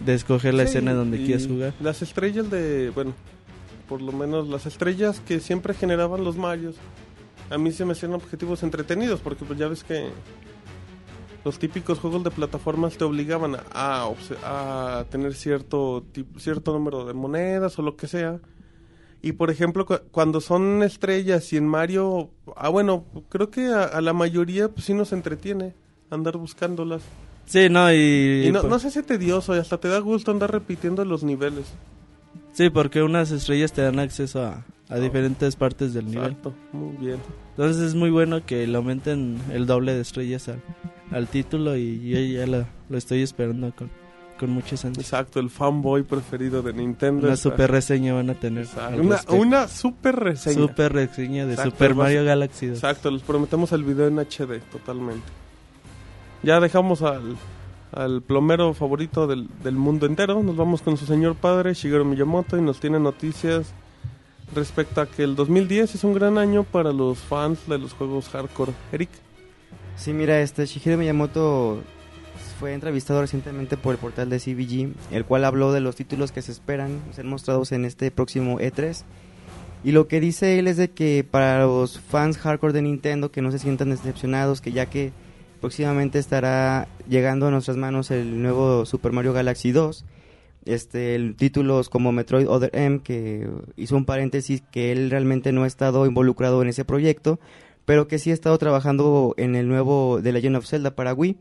[0.05, 1.73] de escoger la Sí, escena donde quieres jugar.
[1.81, 3.13] Las estrellas de, bueno,
[3.89, 6.75] por lo menos las estrellas que siempre generaban los Marios,
[7.49, 10.09] a mí se me hacían objetivos entretenidos, porque pues ya ves que
[11.43, 16.71] los típicos juegos de plataformas te obligaban a, a obse- a tener cierto, tip- cierto
[16.71, 18.39] número de monedas o lo que sea.
[19.23, 23.83] Y por ejemplo, cu- cuando son estrellas y en Mario, ah bueno, creo que a,
[23.85, 25.73] a la mayoría pues sí nos entretiene
[26.11, 27.01] andar buscándolas.
[27.45, 30.29] Sí, no, y, Y no, por- no se hace tedioso y hasta te da gusto
[30.31, 31.65] andar repitiendo los niveles.
[32.51, 36.25] sí, porque unas estrellas te dan acceso a, a diferentes partes del nivel.
[36.31, 37.17] Exacto, muy bien.
[37.51, 40.61] Entonces es muy bueno que le aumenten el doble de estrellas al,
[41.11, 43.89] al título y yo ya lo, lo estoy esperando con,
[44.45, 45.05] con muchas ansias.
[45.05, 47.25] Exacto, el fanboy preferido de Nintendo.
[47.27, 48.67] Una está- super reseña van a tener.
[48.99, 50.55] Una, una super reseña.
[50.67, 52.75] super reseña de Exacto, Super vas- Mario Galaxy 2.
[52.77, 55.25] Exacto, les prometemos el video en HD, totalmente.
[56.43, 57.37] Ya dejamos al,
[57.93, 60.43] al plomero favorito del, del mundo entero.
[60.43, 63.73] Nos vamos con su señor padre, Shigeru Miyamoto, y nos tiene noticias
[64.53, 68.27] respecto a que el 2010 es un gran año para los fans de los juegos
[68.29, 68.73] hardcore.
[68.91, 69.09] Eric.
[69.95, 71.81] Sí, mira, este Shigeru Miyamoto
[72.59, 76.41] fue entrevistado recientemente por el portal de CBG, el cual habló de los títulos que
[76.41, 79.03] se esperan ser mostrados en este próximo E3.
[79.83, 83.41] Y lo que dice él es de que para los fans hardcore de Nintendo que
[83.41, 85.11] no se sientan decepcionados, que ya que
[85.59, 90.05] próximamente estará llegando a nuestras manos el nuevo Super Mario Galaxy 2,
[90.65, 95.67] este, títulos como Metroid Other M, que hizo un paréntesis que él realmente no ha
[95.67, 97.39] estado involucrado en ese proyecto,
[97.85, 101.37] pero que sí ha estado trabajando en el nuevo The Legend of Zelda para Wii.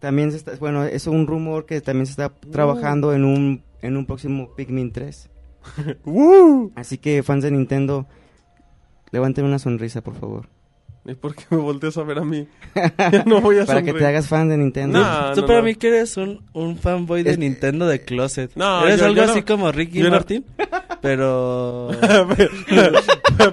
[0.00, 3.96] También se está, bueno, es un rumor que también se está trabajando en un en
[3.96, 5.30] un próximo Pikmin 3.
[6.04, 6.72] ¡Woo!
[6.74, 8.06] Así que fans de Nintendo,
[9.12, 10.48] levanten una sonrisa, por favor.
[11.06, 12.46] ¿Y por qué me volteas a ver a mí?
[13.26, 15.00] No voy a Para que te hagas fan de Nintendo.
[15.00, 15.64] No, Tú no, para no.
[15.64, 18.52] mí que eres un, un fanboy de Es- Nintendo de closet.
[18.54, 20.44] No, eres yo- algo yo no- así como Ricky yo no- Martin,
[21.02, 21.90] pero...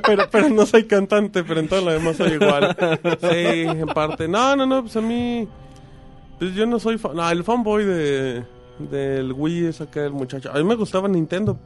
[0.05, 2.75] pero, pero no soy cantante, pero en todo lo demás soy igual.
[3.21, 3.27] Sí,
[3.65, 4.27] en parte.
[4.27, 5.47] No, no, no, pues a mí.
[6.39, 7.15] Pues yo no soy fan.
[7.15, 8.43] No, el fanboy de.
[8.91, 10.51] Del Wii es acá el muchacho.
[10.51, 11.57] A mí me gustaba Nintendo.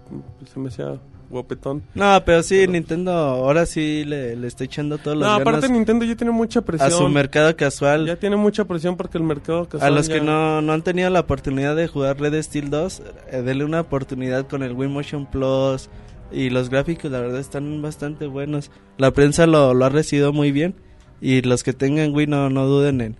[0.53, 0.93] Se me hacía
[1.29, 1.83] guapetón.
[1.93, 6.05] No, pero sí, Nintendo ahora sí le, le está echando todos los No, aparte Nintendo
[6.05, 6.89] ya tiene mucha a presión.
[6.91, 8.05] su mercado casual.
[8.05, 10.83] Ya tiene mucha presión porque el mercado A casual los ya- que no, no han
[10.83, 13.01] tenido la oportunidad de jugar Red Steel 2,
[13.31, 15.89] eh, denle una oportunidad con el Wii Motion Plus
[16.31, 18.71] y los gráficos, la verdad, están bastante buenos.
[18.97, 20.75] La prensa lo, lo ha recibido muy bien
[21.19, 23.15] y los que tengan Wii no, no duden en,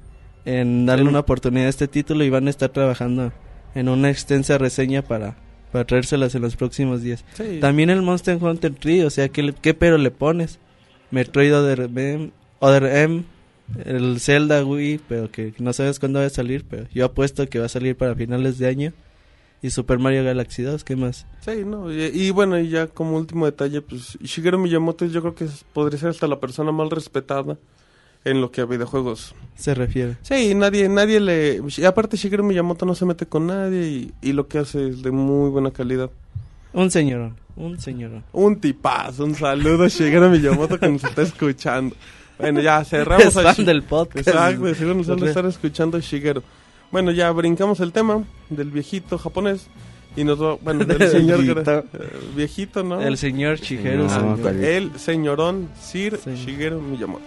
[0.46, 3.32] en darle una oportunidad a este título y van a estar trabajando
[3.76, 5.36] en una extensa reseña para,
[5.72, 7.24] para traérselas en los próximos días.
[7.34, 7.60] Sí.
[7.60, 10.60] También el Monster Hunter 3, o sea, ¿qué, qué pero le pones?
[11.12, 13.24] Metroid Other M, Other M,
[13.86, 17.60] el Zelda Wii, pero que no sabes cuándo va a salir, pero yo apuesto que
[17.60, 18.94] va a salir para finales de año.
[19.64, 21.28] Y Super Mario Galaxy 2, ¿qué más?
[21.42, 25.36] Sí, no, y, y bueno, y ya como último detalle, pues Shigeru Miyamoto yo creo
[25.36, 27.60] que podría ser hasta la persona más respetada
[28.26, 29.34] en lo que a videojuegos.
[29.56, 30.18] Se refiere.
[30.22, 31.62] Sí, nadie, nadie le...
[31.78, 35.02] y aparte Shigeru Miyamoto no se mete con nadie y, y lo que hace es
[35.04, 36.10] de muy buena calidad.
[36.74, 38.24] Un señorón, un señorón.
[38.32, 41.96] Un tipazo, un saludo a Shigeru Miyamoto que nos está escuchando.
[42.40, 44.28] Bueno, ya cerramos Es fan del podcast.
[44.28, 46.42] Exacto, seguro nos van a estar escuchando Shigeru.
[46.92, 49.68] Bueno, ya brincamos el tema del viejito japonés
[50.16, 51.72] y nos va, bueno, del señor Viejito.
[51.72, 51.84] eh,
[52.36, 53.00] viejito, ¿no?
[53.02, 54.04] El señor Shigeru.
[54.04, 54.56] No, señor.
[54.64, 56.32] el señorón Sir Sí.
[56.36, 57.24] Shigeru Miyamoto.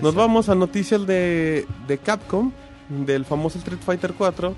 [0.00, 2.52] Nos vamos a noticias de, de Capcom,
[2.88, 4.54] del famoso Street Fighter 4.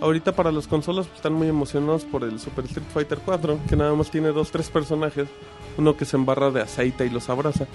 [0.00, 3.76] Ahorita para las consolas pues, están muy emocionados por el Super Street Fighter 4, que
[3.76, 5.28] nada más tiene dos, tres personajes.
[5.78, 7.66] Uno que se embarra de aceite y los abraza.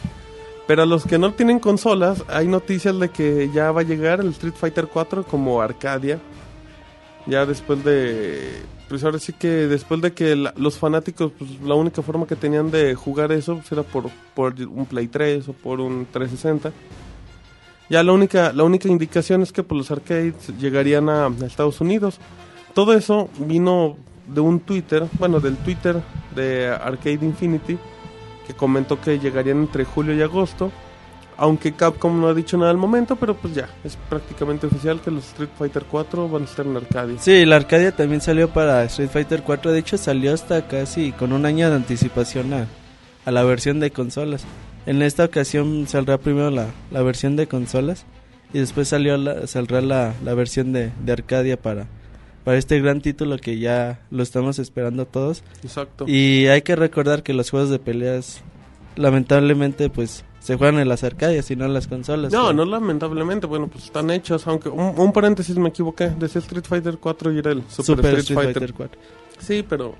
[0.67, 4.19] Pero a los que no tienen consolas, hay noticias de que ya va a llegar
[4.19, 6.19] el Street Fighter 4 como Arcadia.
[7.25, 12.01] Ya después de pues ahora sí que después de que los fanáticos, pues la única
[12.01, 15.79] forma que tenían de jugar eso pues, era por, por un Play 3 o por
[15.79, 16.71] un 360.
[17.89, 22.19] Ya la única, la única indicación es que pues, los arcades llegarían a Estados Unidos.
[22.73, 23.95] Todo eso vino
[24.27, 26.01] de un Twitter, bueno, del Twitter
[26.35, 27.77] de Arcade Infinity,
[28.47, 30.71] que comentó que llegarían entre julio y agosto.
[31.41, 35.09] Aunque Capcom no ha dicho nada al momento, pero pues ya, es prácticamente oficial que
[35.09, 37.17] los Street Fighter 4 van a estar en Arcadia.
[37.17, 39.71] Sí, la Arcadia también salió para Street Fighter 4.
[39.71, 42.67] De hecho, salió hasta casi con un año de anticipación a,
[43.25, 44.43] a la versión de consolas.
[44.85, 48.05] En esta ocasión saldrá primero la, la versión de consolas
[48.53, 51.87] y después salió la, saldrá la, la versión de, de Arcadia para,
[52.43, 55.43] para este gran título que ya lo estamos esperando todos.
[55.63, 56.05] Exacto.
[56.07, 58.41] Y hay que recordar que los juegos de peleas,
[58.95, 62.31] lamentablemente, pues se juegan en las Arcadias y no en las consolas.
[62.31, 66.39] No, Pero- no lamentablemente, bueno, pues están hechos, aunque un, un paréntesis me equivoqué, decía
[66.39, 68.73] Street Fighter 4 y era el Super, Super Street, Fighter.
[68.73, 69.01] 4.
[69.39, 69.95] Sí, pero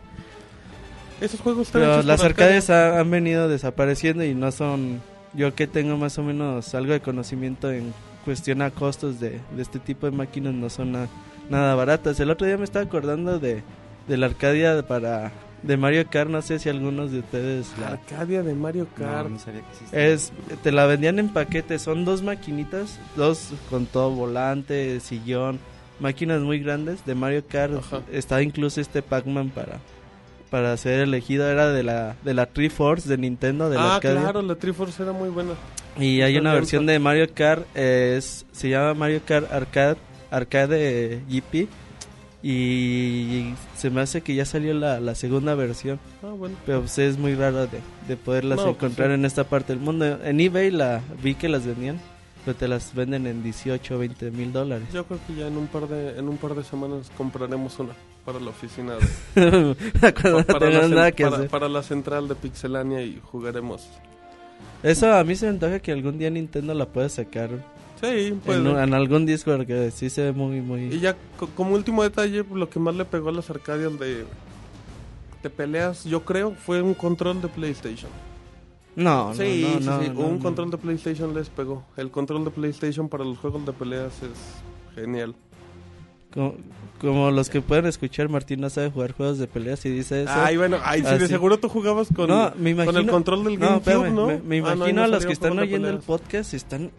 [1.21, 5.01] esos juegos están Pero hechos las ha- han venido desapareciendo y no son.
[5.33, 7.93] Yo que tengo más o menos algo de conocimiento en
[8.25, 11.07] cuestión a costos de, de este tipo de máquinas, no son na-
[11.49, 12.19] nada baratas.
[12.19, 13.61] El otro día me estaba acordando de,
[14.07, 15.31] de la Arcadia para
[15.63, 16.29] de Mario Kart.
[16.29, 19.23] No sé si algunos de ustedes la, Arcadia de Mario Kart.
[19.23, 20.07] No, no sabía que existía.
[20.07, 20.31] es
[20.63, 21.79] te la vendían en paquete.
[21.79, 25.59] Son dos maquinitas, dos con todo volante, sillón,
[25.99, 27.75] máquinas muy grandes de Mario Kart.
[27.77, 28.01] Ajá.
[28.11, 29.79] Estaba incluso este Pac-Man para
[30.49, 34.21] para ser elegido era de la de la Triforce de Nintendo de la ah, Arcadia.
[34.21, 35.51] claro, la Triforce era muy buena.
[35.97, 39.97] Y hay una Está versión de Mario Kart eh, es se llama Mario Kart Arcade
[40.31, 41.67] Arcade GP
[42.41, 45.99] y se me hace que ya salió la, la segunda versión.
[46.23, 46.55] Ah, bueno.
[46.65, 49.13] Pero pues es muy raro de, de poderlas No, pues, encontrar sí.
[49.15, 50.05] en esta parte del mundo.
[50.23, 51.99] En eBay la vi que las vendían,
[52.45, 54.87] pero te las venden en 18 o 20 mil dólares.
[54.93, 57.93] Yo creo que ya en un par de en un par de semanas compraremos una
[58.25, 58.93] para la oficina
[59.35, 59.75] de
[60.31, 61.49] no para, la, nada que para- hacer.
[61.49, 63.87] para la central de Pixelania y jugaremos.
[64.83, 67.49] Eso a mí se me antoja que algún día Nintendo la pueda sacar
[68.01, 70.85] Sí, pues en, algún disco porque sí se ve muy, muy...
[70.93, 74.25] Y ya co- como último detalle, lo que más le pegó a las arcadias de,
[75.43, 78.09] de peleas, yo creo, fue un control de PlayStation.
[78.95, 81.83] No, sí, no, sí, no, sí, no, un control de PlayStation les pegó.
[81.97, 85.35] El control de PlayStation para los juegos de peleas es genial.
[86.33, 86.55] Como,
[87.01, 90.31] como los que pueden escuchar, Martín no sabe jugar juegos de peleas y dice eso.
[90.35, 91.27] Ay, bueno, ay, sí, Ah, de sí.
[91.27, 94.27] seguro tú jugabas con, No, me con el imagino- control del GameCube, ¿no?
[94.27, 96.91] me, me Ah, no, imagino no a los que están oyendo el podcast están...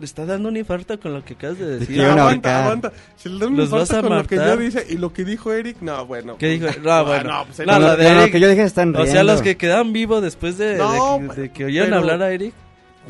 [0.00, 1.88] Le está dando un infarto con lo que acabas de decir.
[1.94, 2.92] quieren aguanta, aguanta.
[3.16, 4.54] Si le dan un Los vas infarto a con lo que matar.
[4.56, 6.36] yo dice y lo que dijo Eric, no, bueno.
[6.38, 6.66] ¿Qué dijo?
[6.82, 7.24] No, bueno.
[7.30, 8.96] no, pues, No, Eric- la Con de lo- con lo Eric- que yo dije están
[8.96, 9.32] O sea, riendo.
[9.32, 12.54] los que quedan vivos después de, de- No, de que oyeron pero- hablar a Eric,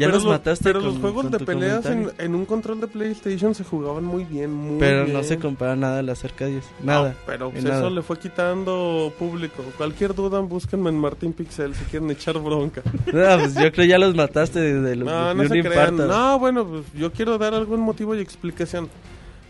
[0.01, 2.45] ya pero los lo- mataste Pero con- los juegos con de peleas en, en un
[2.47, 5.17] control de PlayStation se jugaban muy bien, muy Pero bien.
[5.17, 6.65] no se compara nada a las arcadias.
[6.83, 7.11] Nada.
[7.11, 7.91] No, pero pues eso nada.
[7.91, 9.63] le fue quitando público.
[9.77, 12.83] Cualquier duda, búsquenme en Martín Pixel si quieren echar bronca.
[13.13, 15.97] No, pues yo creo ya los mataste de, de- de No, no un se crean.
[15.97, 18.89] No, bueno, pues yo quiero dar algún motivo y explicación.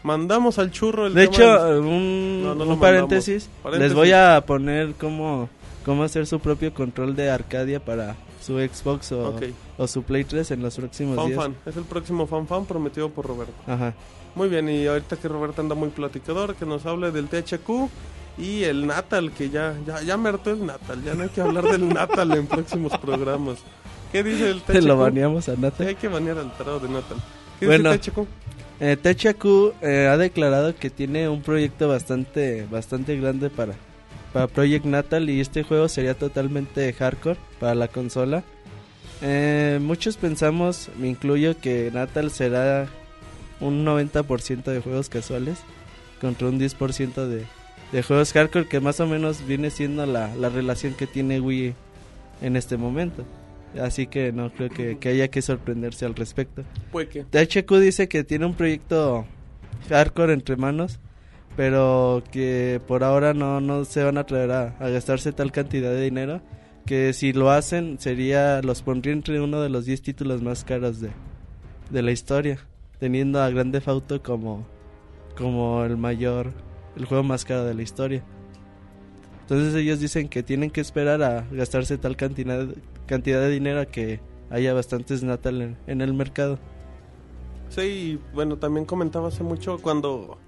[0.02, 3.80] Mandamos al churro el de tema hecho, del- un, No, no paréntesis, mandamos.
[3.86, 5.48] Les voy a poner cómo,
[5.84, 8.16] cómo hacer su propio control de Arcadia para
[8.50, 9.34] su Xbox o,
[9.78, 11.38] o su Play 3 en los próximos Fan días.
[11.38, 11.54] Fan.
[11.66, 13.52] Es el próximo Fan Fan prometido por Roberto.
[13.66, 13.94] Ajá.
[14.34, 17.88] Muy bien, y ahorita que Roberto anda muy platicador, que nos hable del THQ
[18.38, 21.02] y el Natal, que ya, ya, ya me hartó el Natal.
[21.04, 23.58] Ya no hay que hablar del Natal en próximos programas.
[24.12, 24.72] ¿Qué dice el THQ?
[24.72, 25.84] Te lo baneamos a Sí, Nata.
[25.84, 27.18] hay que banear al tarado de Natal.
[27.58, 27.92] ¿Qué Bueno.
[27.92, 28.26] dice el THQ?
[28.82, 33.74] Eh, THQ eh, ha declarado que tiene un proyecto bastante bastante grande para,
[34.32, 38.42] para Project Natal y este juego sería totalmente hardcore para la consola.
[39.22, 42.88] Eh, muchos pensamos, me incluyo, que Natal será
[43.60, 45.58] un 90% de juegos casuales
[46.20, 47.44] contra un 10% de,
[47.92, 51.74] de juegos hardcore que más o menos viene siendo la, la relación que tiene Wii
[52.42, 53.24] en este momento.
[53.80, 56.64] Así que no creo que, que haya que sorprenderse al respecto.
[56.90, 57.24] Pues que.
[57.24, 59.26] THQ dice que tiene un proyecto
[59.88, 60.98] hardcore entre manos,
[61.56, 65.90] pero que por ahora no, no se van a atrever a, a gastarse tal cantidad
[65.90, 66.40] de dinero.
[66.86, 71.00] Que si lo hacen, sería los pondría entre uno de los 10 títulos más caros
[71.00, 71.10] de,
[71.90, 72.58] de la historia,
[72.98, 74.66] teniendo a Grande Auto como,
[75.36, 76.52] como el mayor,
[76.96, 78.24] el juego más caro de la historia.
[79.42, 82.68] Entonces ellos dicen que tienen que esperar a gastarse tal cantidad,
[83.06, 86.58] cantidad de dinero que haya bastantes Natal en, en el mercado.
[87.68, 90.38] Sí, bueno, también comentaba hace mucho cuando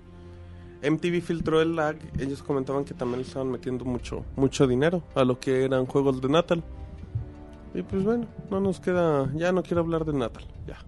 [0.83, 5.24] MTV filtró el lag, ellos comentaban que también le estaban metiendo mucho, mucho dinero a
[5.24, 6.62] lo que eran juegos de Natal.
[7.74, 10.78] Y pues bueno, no nos queda, ya no quiero hablar de Natal, ya.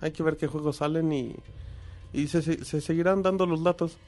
[0.00, 1.34] Hay que ver qué juegos salen y,
[2.12, 3.98] y se, se- se seguirán dando los datos.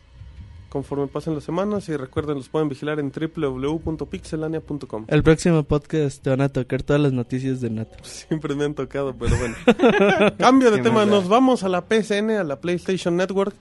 [0.70, 5.04] conforme pasen las semanas y recuerden, los pueden vigilar en www.pixelania.com.
[5.08, 7.96] El próximo podcast te van a tocar todas las noticias de Nato.
[8.02, 9.54] Siempre me han tocado, pero bueno.
[10.38, 13.54] Cambio de Qué tema, nos vamos a la PSN, a la PlayStation Network.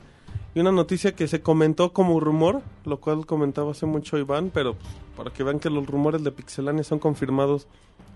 [0.59, 4.75] Una noticia que se comentó como rumor, lo cual comentaba hace mucho Iván, pero
[5.15, 7.65] para que vean que los rumores de Pixelania son confirmados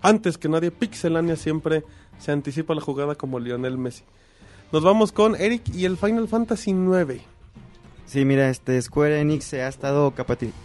[0.02, 1.84] antes que nadie, Pixelania siempre
[2.18, 4.04] se anticipa la jugada como Lionel Messi.
[4.72, 7.22] Nos vamos con Eric y el Final Fantasy IX.
[8.04, 10.12] Sí, mira, este Square Enix se ha estado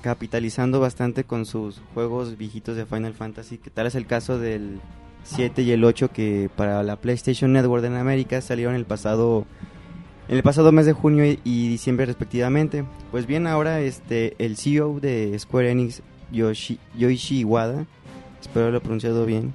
[0.02, 4.82] capitalizando bastante con sus juegos viejitos de Final Fantasy, que tal es el caso del
[5.24, 9.46] 7 y el 8 que para la PlayStation Network en América salieron el pasado
[10.30, 12.86] en el pasado mes de junio y, y diciembre respectivamente.
[13.12, 17.86] Pues bien, ahora este el CEO de Square Enix Yoshi, Yoichi Iwata,
[18.40, 19.54] espero lo he pronunciado bien.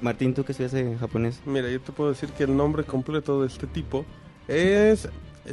[0.00, 1.40] Martín, tú que estudias en japonés.
[1.44, 4.06] Mira, yo te puedo decir que el nombre completo de este tipo
[4.48, 5.08] es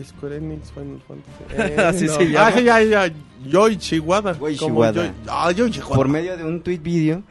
[0.06, 1.74] Square Enix Final Fantasy.
[1.74, 2.48] Eh, Así se llama.
[2.48, 3.14] Ah, ya, ya,
[3.44, 4.38] Yoichi Wada.
[4.38, 5.14] Yoichi Wada.
[5.28, 5.96] Ah, Yoichi Wada.
[5.96, 7.24] por medio de un tweet video,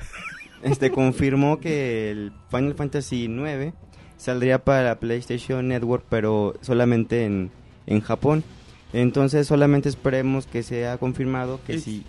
[0.62, 3.72] este confirmó que el Final Fantasy IX
[4.16, 7.50] saldría para la PlayStation Network, pero solamente en,
[7.86, 8.44] en Japón.
[8.92, 12.04] Entonces solamente esperemos que sea confirmado que sí,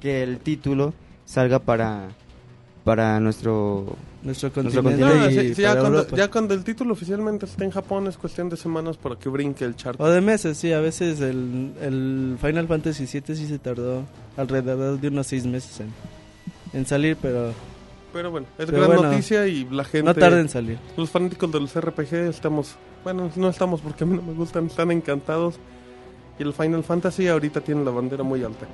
[0.00, 0.92] que el título
[1.24, 2.08] salga para
[2.84, 6.16] para nuestro Nuestro Nuestro continente No, y sí, sí, ya, cuando, Europa.
[6.16, 9.64] ya cuando el título oficialmente esté en Japón es cuestión de semanas para que brinque
[9.64, 9.98] el chart.
[10.00, 14.04] O de meses, sí, a veces el, el Final Fantasy VII sí se tardó
[14.36, 15.88] alrededor de unos seis meses en,
[16.78, 17.52] en salir, pero
[18.14, 20.04] Pero bueno, es Pero gran bueno, noticia y la gente...
[20.04, 20.78] no tarda en salir.
[20.96, 22.76] Los fanáticos de los RPG estamos...
[23.02, 25.56] Bueno, no estamos porque a mí no me gustan, están encantados.
[26.38, 28.66] Y el Final Fantasy ahorita tiene la bandera muy alta.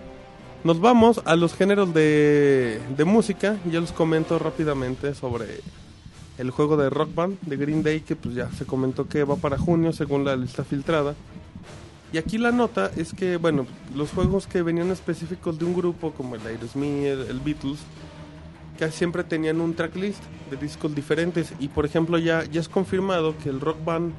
[0.63, 3.57] Nos vamos a los géneros de, de música.
[3.71, 5.61] Ya les comento rápidamente sobre
[6.37, 9.37] el juego de Rock Band de Green Day, que pues ya se comentó que va
[9.37, 11.15] para junio según la lista filtrada.
[12.13, 16.13] Y aquí la nota es que, bueno, los juegos que venían específicos de un grupo
[16.13, 17.79] como el Aerosmith, el Beatles,
[18.81, 21.53] que siempre tenían un tracklist de discos diferentes.
[21.61, 24.13] Y por ejemplo, ya, ya es confirmado que el Rock Band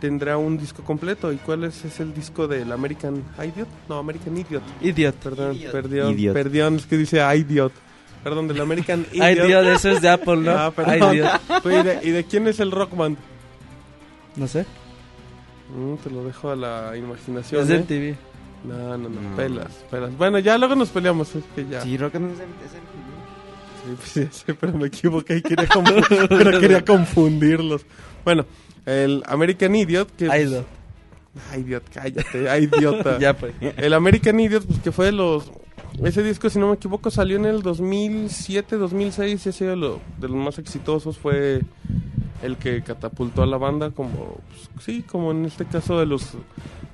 [0.00, 1.32] tendrá un disco completo.
[1.32, 3.68] ¿Y cuál es, es el disco del American Idiot?
[3.88, 4.62] No, American Idiot.
[4.80, 5.14] Idiot.
[5.16, 5.72] Perdón, Idiot.
[5.72, 6.34] perdón, Idiot.
[6.34, 7.72] perdón, es que dice Idiot.
[8.24, 9.24] Perdón, del American Idiot.
[9.24, 10.50] Ay, Dios, eso es de Apple, ¿no?
[10.52, 11.12] Ah, perdón.
[11.12, 11.30] Dios.
[11.64, 13.16] Oye, ¿y, de, y de quién es el Rock Band?
[14.36, 14.64] No sé.
[15.76, 17.60] Mm, te lo dejo a la imaginación.
[17.62, 17.84] Es de ¿eh?
[17.86, 18.16] TV.
[18.64, 19.36] No, no, no, No.
[19.36, 20.16] pelas, pelas.
[20.16, 21.80] Bueno, ya luego nos peleamos, es que ya.
[21.82, 23.11] Sí, Rock Band es el- es el-
[24.04, 25.68] Sí, sí, pero me equivoqué y quería,
[26.28, 27.84] pero quería confundirlos.
[28.24, 28.46] Bueno,
[28.86, 30.30] el American Idiot, que...
[30.30, 30.64] Ay, Dios.
[31.50, 33.18] Ay, idiot, cállate, ay, idiota.
[33.20, 33.54] Ya, pues.
[33.60, 35.50] El American Idiot, pues que fue de los...
[36.02, 40.00] Ese disco, si no me equivoco, salió en el 2007, 2006, y ha sido lo,
[40.18, 41.62] de los más exitosos, fue
[42.42, 44.40] el que catapultó a la banda como,
[44.74, 46.34] pues, sí, como en este caso de los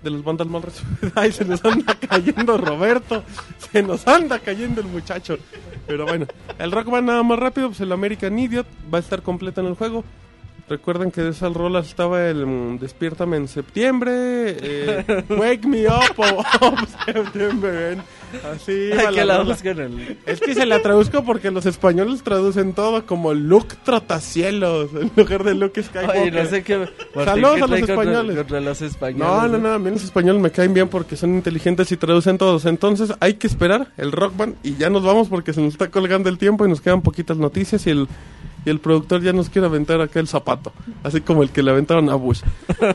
[0.03, 1.13] de los bandas más recibidas.
[1.15, 3.25] Ay, se nos anda cayendo Roberto,
[3.73, 5.39] se nos anda cayendo el muchacho.
[5.87, 6.27] Pero bueno,
[6.59, 9.69] el rock va nada más rápido, pues el American Idiot va a estar completo en
[9.69, 10.05] el juego.
[10.69, 14.13] Recuerden que de esas rolas estaba el mm, Despiértame en septiembre,
[14.61, 17.97] eh, Wake Me Up o of September.
[18.55, 20.18] Así Ay, que la buscan el...
[20.26, 25.45] Es que se la traduzco porque los españoles traducen todo como Luke Trotacielos en lugar
[25.45, 26.22] de Luke Skywalker.
[26.22, 26.79] Oye, no sé qué...
[26.79, 28.37] Martín, Saludos ¿qué a los contra- españoles.
[28.37, 29.26] Contra los españoles.
[29.29, 32.39] No, no, no, a mí los españoles me caen bien porque son inteligentes y traducen
[32.39, 32.66] todos.
[32.66, 35.91] Entonces hay que esperar el Rock Band y ya nos vamos porque se nos está
[35.91, 38.09] colgando el tiempo y nos quedan poquitas noticias y el,
[38.65, 40.73] y el productor ya nos quiere aventar acá el zapato.
[41.03, 42.43] Así como el que le aventaron a Bush.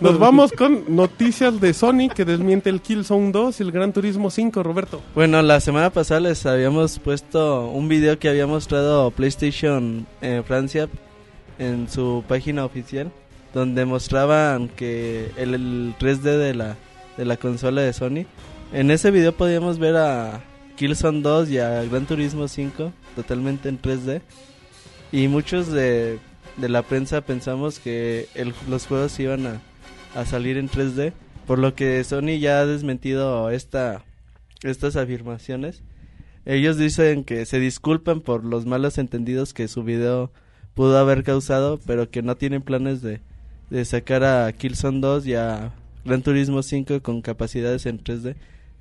[0.01, 4.30] Nos vamos con noticias de Sony que desmiente el Killzone 2 y el Gran Turismo
[4.30, 5.01] 5, Roberto.
[5.16, 10.89] Bueno, la semana pasada les habíamos puesto un video que había mostrado PlayStation en Francia
[11.59, 13.11] en su página oficial,
[13.53, 16.78] donde mostraban que el, el 3D de la,
[17.18, 18.26] de la consola de Sony.
[18.74, 20.41] En ese video podíamos ver a
[20.76, 24.22] Killzone 2 y a Gran Turismo 5 totalmente en 3D.
[25.14, 26.20] Y muchos de,
[26.57, 29.61] de la prensa pensamos que el- los juegos iban a,
[30.16, 31.14] a salir en 3D,
[31.47, 34.03] por lo que Sony ya ha desmentido esta
[34.64, 35.84] estas afirmaciones.
[36.45, 40.32] Ellos dicen que se disculpan por los malos entendidos que su video
[40.74, 43.22] pudo haber causado, pero que no tienen planes de,
[43.70, 45.74] de sacar a Killzone 2 y a
[46.05, 48.36] Gran Turismo 5 con capacidades en 3D,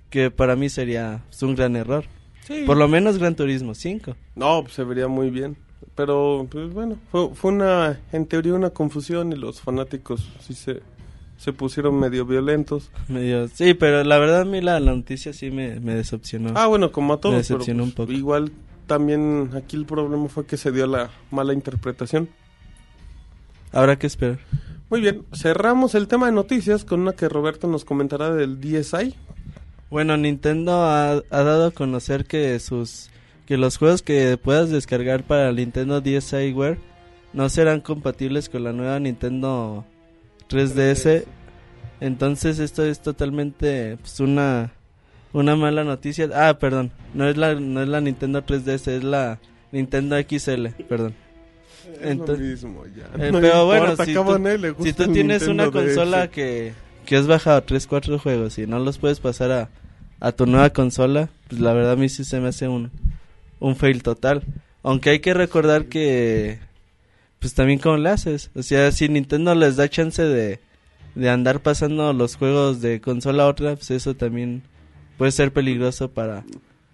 [0.09, 2.05] que para mí sería un gran error.
[2.47, 2.63] Sí.
[2.67, 4.17] Por lo menos Gran Turismo 5.
[4.35, 5.57] No, pues se vería muy bien.
[5.95, 10.81] Pero, pues bueno, fue, fue una, en teoría una confusión y los fanáticos sí se,
[11.37, 12.91] se pusieron medio violentos.
[13.09, 16.53] Medio, sí, pero la verdad a mí la, la noticia sí me, me decepcionó.
[16.55, 18.13] Ah, bueno, como a todos, Me decepcionó pues, un poco.
[18.13, 18.53] igual
[18.87, 22.29] también aquí el problema fue que se dio la mala interpretación.
[23.73, 24.39] Habrá que esperar.
[24.91, 29.15] Muy bien, cerramos el tema de noticias con una que Roberto nos comentará del DSi.
[29.89, 33.09] Bueno, Nintendo ha, ha dado a conocer que sus
[33.47, 36.79] que los juegos que puedas descargar para el Nintendo DSiWare
[37.33, 39.85] no serán compatibles con la nueva Nintendo
[40.49, 41.25] 3DS.
[42.01, 44.73] Entonces esto es totalmente pues, una
[45.33, 46.29] una mala noticia.
[46.35, 49.39] Ah, perdón, no es la no es la Nintendo 3DS, es la
[49.71, 51.15] Nintendo XL, perdón.
[52.01, 53.25] Es Entonces- lo mismo, ya.
[53.27, 55.73] Eh, No pero bueno, si tú- Si el tienes una DS.
[55.73, 56.75] consola que,
[57.07, 59.69] que has bajado 3, 4 juegos y no los puedes pasar a,
[60.21, 62.91] a tu nueva consola, pues la verdad a mí sí se me hace un,
[63.63, 64.43] un fail total.
[64.83, 66.59] Aunque hay que recordar que,
[67.39, 68.51] pues también cómo le haces.
[68.55, 70.59] O sea, si Nintendo les da chance de,
[71.15, 74.63] de andar pasando los juegos de consola a otra, pues eso también
[75.17, 76.45] puede ser peligroso para...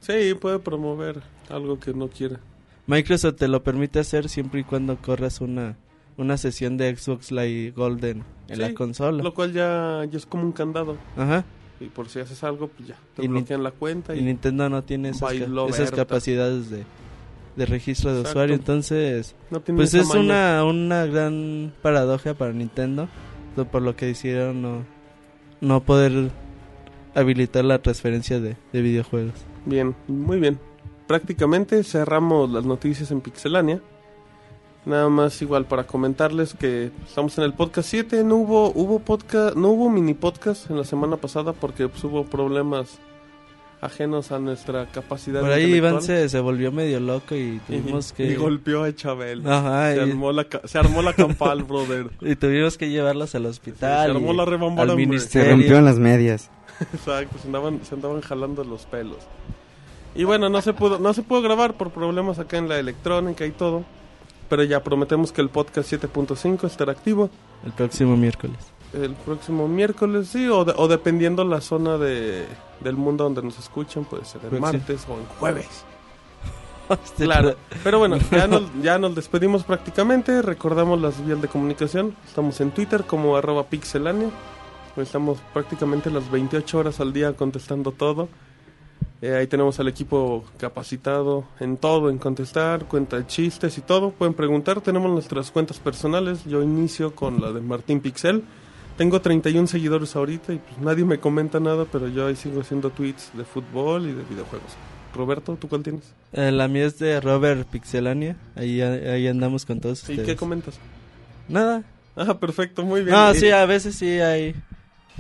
[0.00, 2.38] Sí, puede promover algo que no quiera.
[2.86, 5.76] Microsoft te lo permite hacer siempre y cuando corras una,
[6.18, 9.22] una sesión de Xbox Live Golden en Sí, la consola.
[9.22, 10.98] Lo cual ya, ya es como un candado.
[11.16, 11.44] Ajá.
[11.80, 12.96] Y por si haces algo, pues ya.
[13.14, 15.32] Te Y bloquean la cuenta Y y, Nintendo no tiene esas,
[15.90, 16.84] ca- capacidades de,
[17.56, 18.30] de registro de Exacto.
[18.38, 18.54] usuario.
[18.56, 23.08] Entonces, no pues es una, una gran paradoja para Nintendo.
[23.72, 24.84] Por lo que decidieron no,
[25.60, 26.30] no poder
[27.14, 29.34] habilitar la transferencia de, de videojuegos.
[29.66, 30.58] Bien, muy bien.
[31.08, 33.80] Prácticamente cerramos las noticias en Pixelania.
[34.88, 39.54] Nada más igual para comentarles que estamos en el podcast 7, no hubo hubo podcast,
[39.54, 42.98] no hubo mini podcast en la semana pasada porque pues, hubo problemas
[43.82, 48.12] ajenos a nuestra capacidad Por ahí Iván se, se volvió medio loco y y, tuvimos
[48.12, 48.36] y que...
[48.36, 49.46] golpeó a Chabel.
[49.46, 52.08] Ajá, se, y, armó la, se armó la campal, brother.
[52.22, 54.12] y tuvimos que llevarlos al se hospital.
[54.12, 55.04] armó y la rebambara, al hombre.
[55.04, 55.50] Se ministerio.
[55.50, 56.50] rompieron las medias.
[56.94, 59.18] Exacto, se andaban, se andaban jalando los pelos.
[60.14, 63.44] Y bueno, no se pudo, no se pudo grabar por problemas acá en la electrónica
[63.44, 63.84] y todo.
[64.48, 67.28] Pero ya prometemos que el podcast 7.5 estará activo
[67.64, 68.56] El próximo miércoles.
[68.94, 72.46] el próximo miércoles, sí, o, de- o dependiendo la zona de,
[72.80, 75.68] del mundo donde nos escuchan, puede ser el martes o el jueves.
[77.04, 80.40] Este, Claro, pero bueno, ya nos, ya nos despedimos prácticamente.
[80.40, 82.16] Recordamos las vías de comunicación.
[82.26, 84.30] Estamos en Twitter como arroba pixelania.
[84.96, 88.30] Estamos prácticamente las 28 horas al día contestando todo.
[89.20, 94.10] Eh, ahí tenemos al equipo capacitado en todo, en contestar, cuenta chistes y todo.
[94.12, 96.44] Pueden preguntar, tenemos nuestras cuentas personales.
[96.44, 98.44] Yo inicio con la de Martín Pixel.
[98.96, 102.90] Tengo 31 seguidores ahorita y pues nadie me comenta nada, pero yo ahí sigo haciendo
[102.90, 104.70] tweets de fútbol y de videojuegos.
[105.14, 106.12] Roberto, ¿tú cuál tienes?
[106.32, 108.36] Eh, la mía es de Robert Pixelania.
[108.54, 110.26] Ahí, ahí andamos con todos ¿Y ustedes.
[110.26, 110.78] qué comentas?
[111.48, 111.82] Nada.
[112.14, 113.12] Ah, perfecto, muy bien.
[113.16, 114.54] No, Y- sí, a veces sí hay.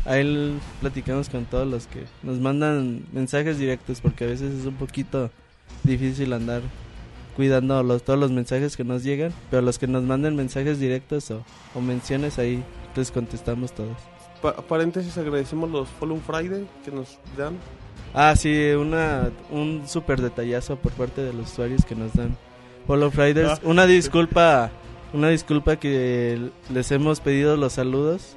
[0.08, 4.64] Ahí l- platicamos con todos los que nos mandan mensajes directos porque a veces es
[4.66, 5.30] un poquito
[5.84, 6.62] difícil andar
[7.36, 11.30] cuidando los, todos los mensajes que nos llegan, pero los que nos manden mensajes directos
[11.30, 11.44] o,
[11.74, 12.64] o menciones ahí
[12.96, 13.96] les contestamos todos.
[14.42, 17.56] pa- paréntesis, agradecemos los Follow Friday que nos dan.
[18.14, 22.34] Ah, sí, una, un súper detallazo por parte de los usuarios que nos dan
[22.86, 23.50] Follow Fridays.
[23.50, 23.58] Ah.
[23.64, 24.70] Una disculpa,
[25.12, 28.34] una disculpa que les hemos pedido los saludos.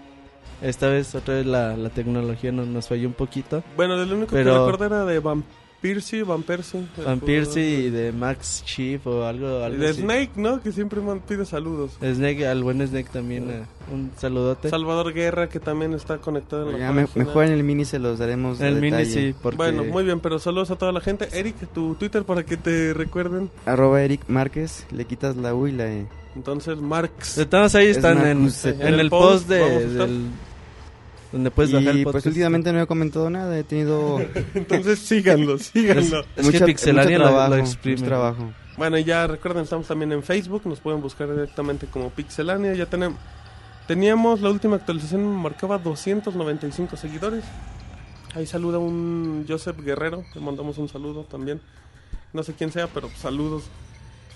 [0.62, 3.64] Esta vez otra vez la, la tecnología nos, nos falló un poquito.
[3.76, 5.44] Bueno, el único Pero- que recuerdo era de Van
[5.82, 6.82] Persie, Van Persie.
[7.00, 10.02] el Van Persie y de Max Chief o algo, Y algo de así.
[10.02, 10.62] Snake, ¿no?
[10.62, 11.94] Que siempre man- pide saludos.
[12.00, 14.70] Snake, al buen Snake también, eh, un saludote.
[14.70, 17.26] Salvador Guerra, que también está conectado en la Ya, me- página.
[17.26, 18.62] mejor en el mini se los daremos.
[18.62, 19.12] el mini detalle.
[19.32, 21.28] sí, porque Bueno, muy bien, pero saludos a toda la gente.
[21.34, 23.50] Eric, tu Twitter para que te recuerden.
[23.66, 26.06] Arroba Eric Márquez, le quitas la U y la E.
[26.36, 27.36] Entonces, Marx.
[27.38, 30.22] de todos ahí Es están en, Marcus, en en el el post post de, del
[31.32, 32.24] donde puedes bajar el y podcast.
[32.24, 34.20] pues últimamente no he comentado nada, he tenido
[34.54, 36.24] Entonces, síganlo, síganlo.
[36.36, 38.02] es mucha- que Pixelania mucho lo- trabajo, lo, mucho exprime.
[38.08, 38.52] trabajo.
[38.78, 42.74] Bueno, y ya recuerden, estamos también en Facebook, nos pueden buscar directamente como Pixelania.
[42.74, 43.20] Ya tenemos,
[43.88, 47.44] teníamos la última actualización, marcaba 295 seguidores.
[48.34, 51.60] Ahí saluda un Joseph Guerrero, le mandamos un saludo también.
[52.34, 53.64] No sé quién sea, pero saludos.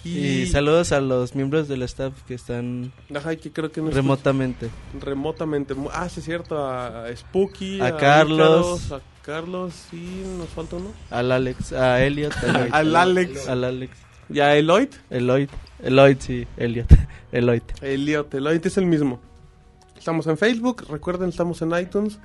[0.06, 4.70] Y saludos a los miembros del staff que están Ajá, que creo que nos remotamente.
[5.02, 5.74] remotamente.
[5.92, 8.92] Ah, sí, es cierto, a Spooky, A Carlos.
[8.92, 10.92] A Carlos y nos falta uno.
[11.10, 12.34] Al Alex, a Elliot.
[12.44, 13.48] Al, Al Alex.
[13.48, 13.98] Al Alex.
[14.30, 14.90] Y a Eloyd.
[15.10, 15.50] Eloyd.
[15.82, 16.88] Eloyd, sí, Elliot.
[17.32, 17.62] Eloyd.
[17.82, 19.20] Elliot, Eloyd es el mismo.
[19.98, 22.20] Estamos en Facebook, recuerden, estamos en iTunes.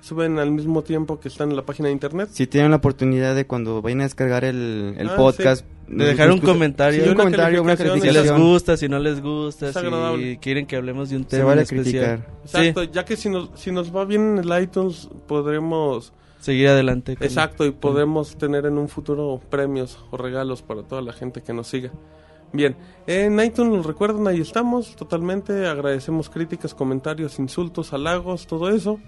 [0.00, 2.28] Suben al mismo tiempo que están en la página de internet.
[2.32, 6.30] Si tienen la oportunidad de cuando vayan a descargar el, el Ah, podcast, De dejar
[6.30, 7.02] un comentario.
[7.02, 11.08] Sí, un comentario, una Si les gusta, si no les gusta, si quieren que hablemos
[11.10, 12.22] de un Se tema vale en especial.
[12.22, 12.34] criticar.
[12.44, 16.12] Exacto, ya que si nos, si nos va bien en el iTunes, podremos...
[16.40, 17.16] Seguir adelante.
[17.16, 21.42] con- Exacto, y podremos tener en un futuro premios o regalos para toda la gente
[21.42, 21.90] que nos siga.
[22.52, 25.66] Bien, en iTunes nos recuerdan, ahí estamos totalmente.
[25.66, 29.00] Agradecemos críticas, comentarios, insultos, halagos, todo eso.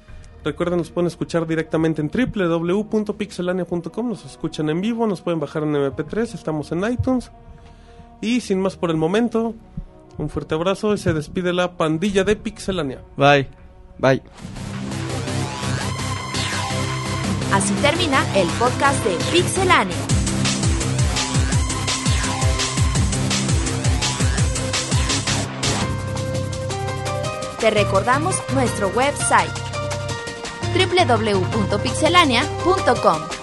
[0.42, 4.08] Recuerden, nos pueden escuchar directamente en www.pixelania.com.
[4.08, 6.34] Nos escuchan en vivo, nos pueden bajar en MP3.
[6.34, 7.30] Estamos en iTunes.
[8.22, 9.54] Y sin más por el momento,
[10.18, 13.02] un fuerte abrazo y se despide la pandilla de Pixelania.
[13.16, 13.48] Bye.
[13.98, 14.22] Bye.
[17.52, 19.96] Así termina el podcast de Pixelania.
[27.58, 29.69] Te recordamos nuestro website
[30.74, 33.39] www.pixelania.com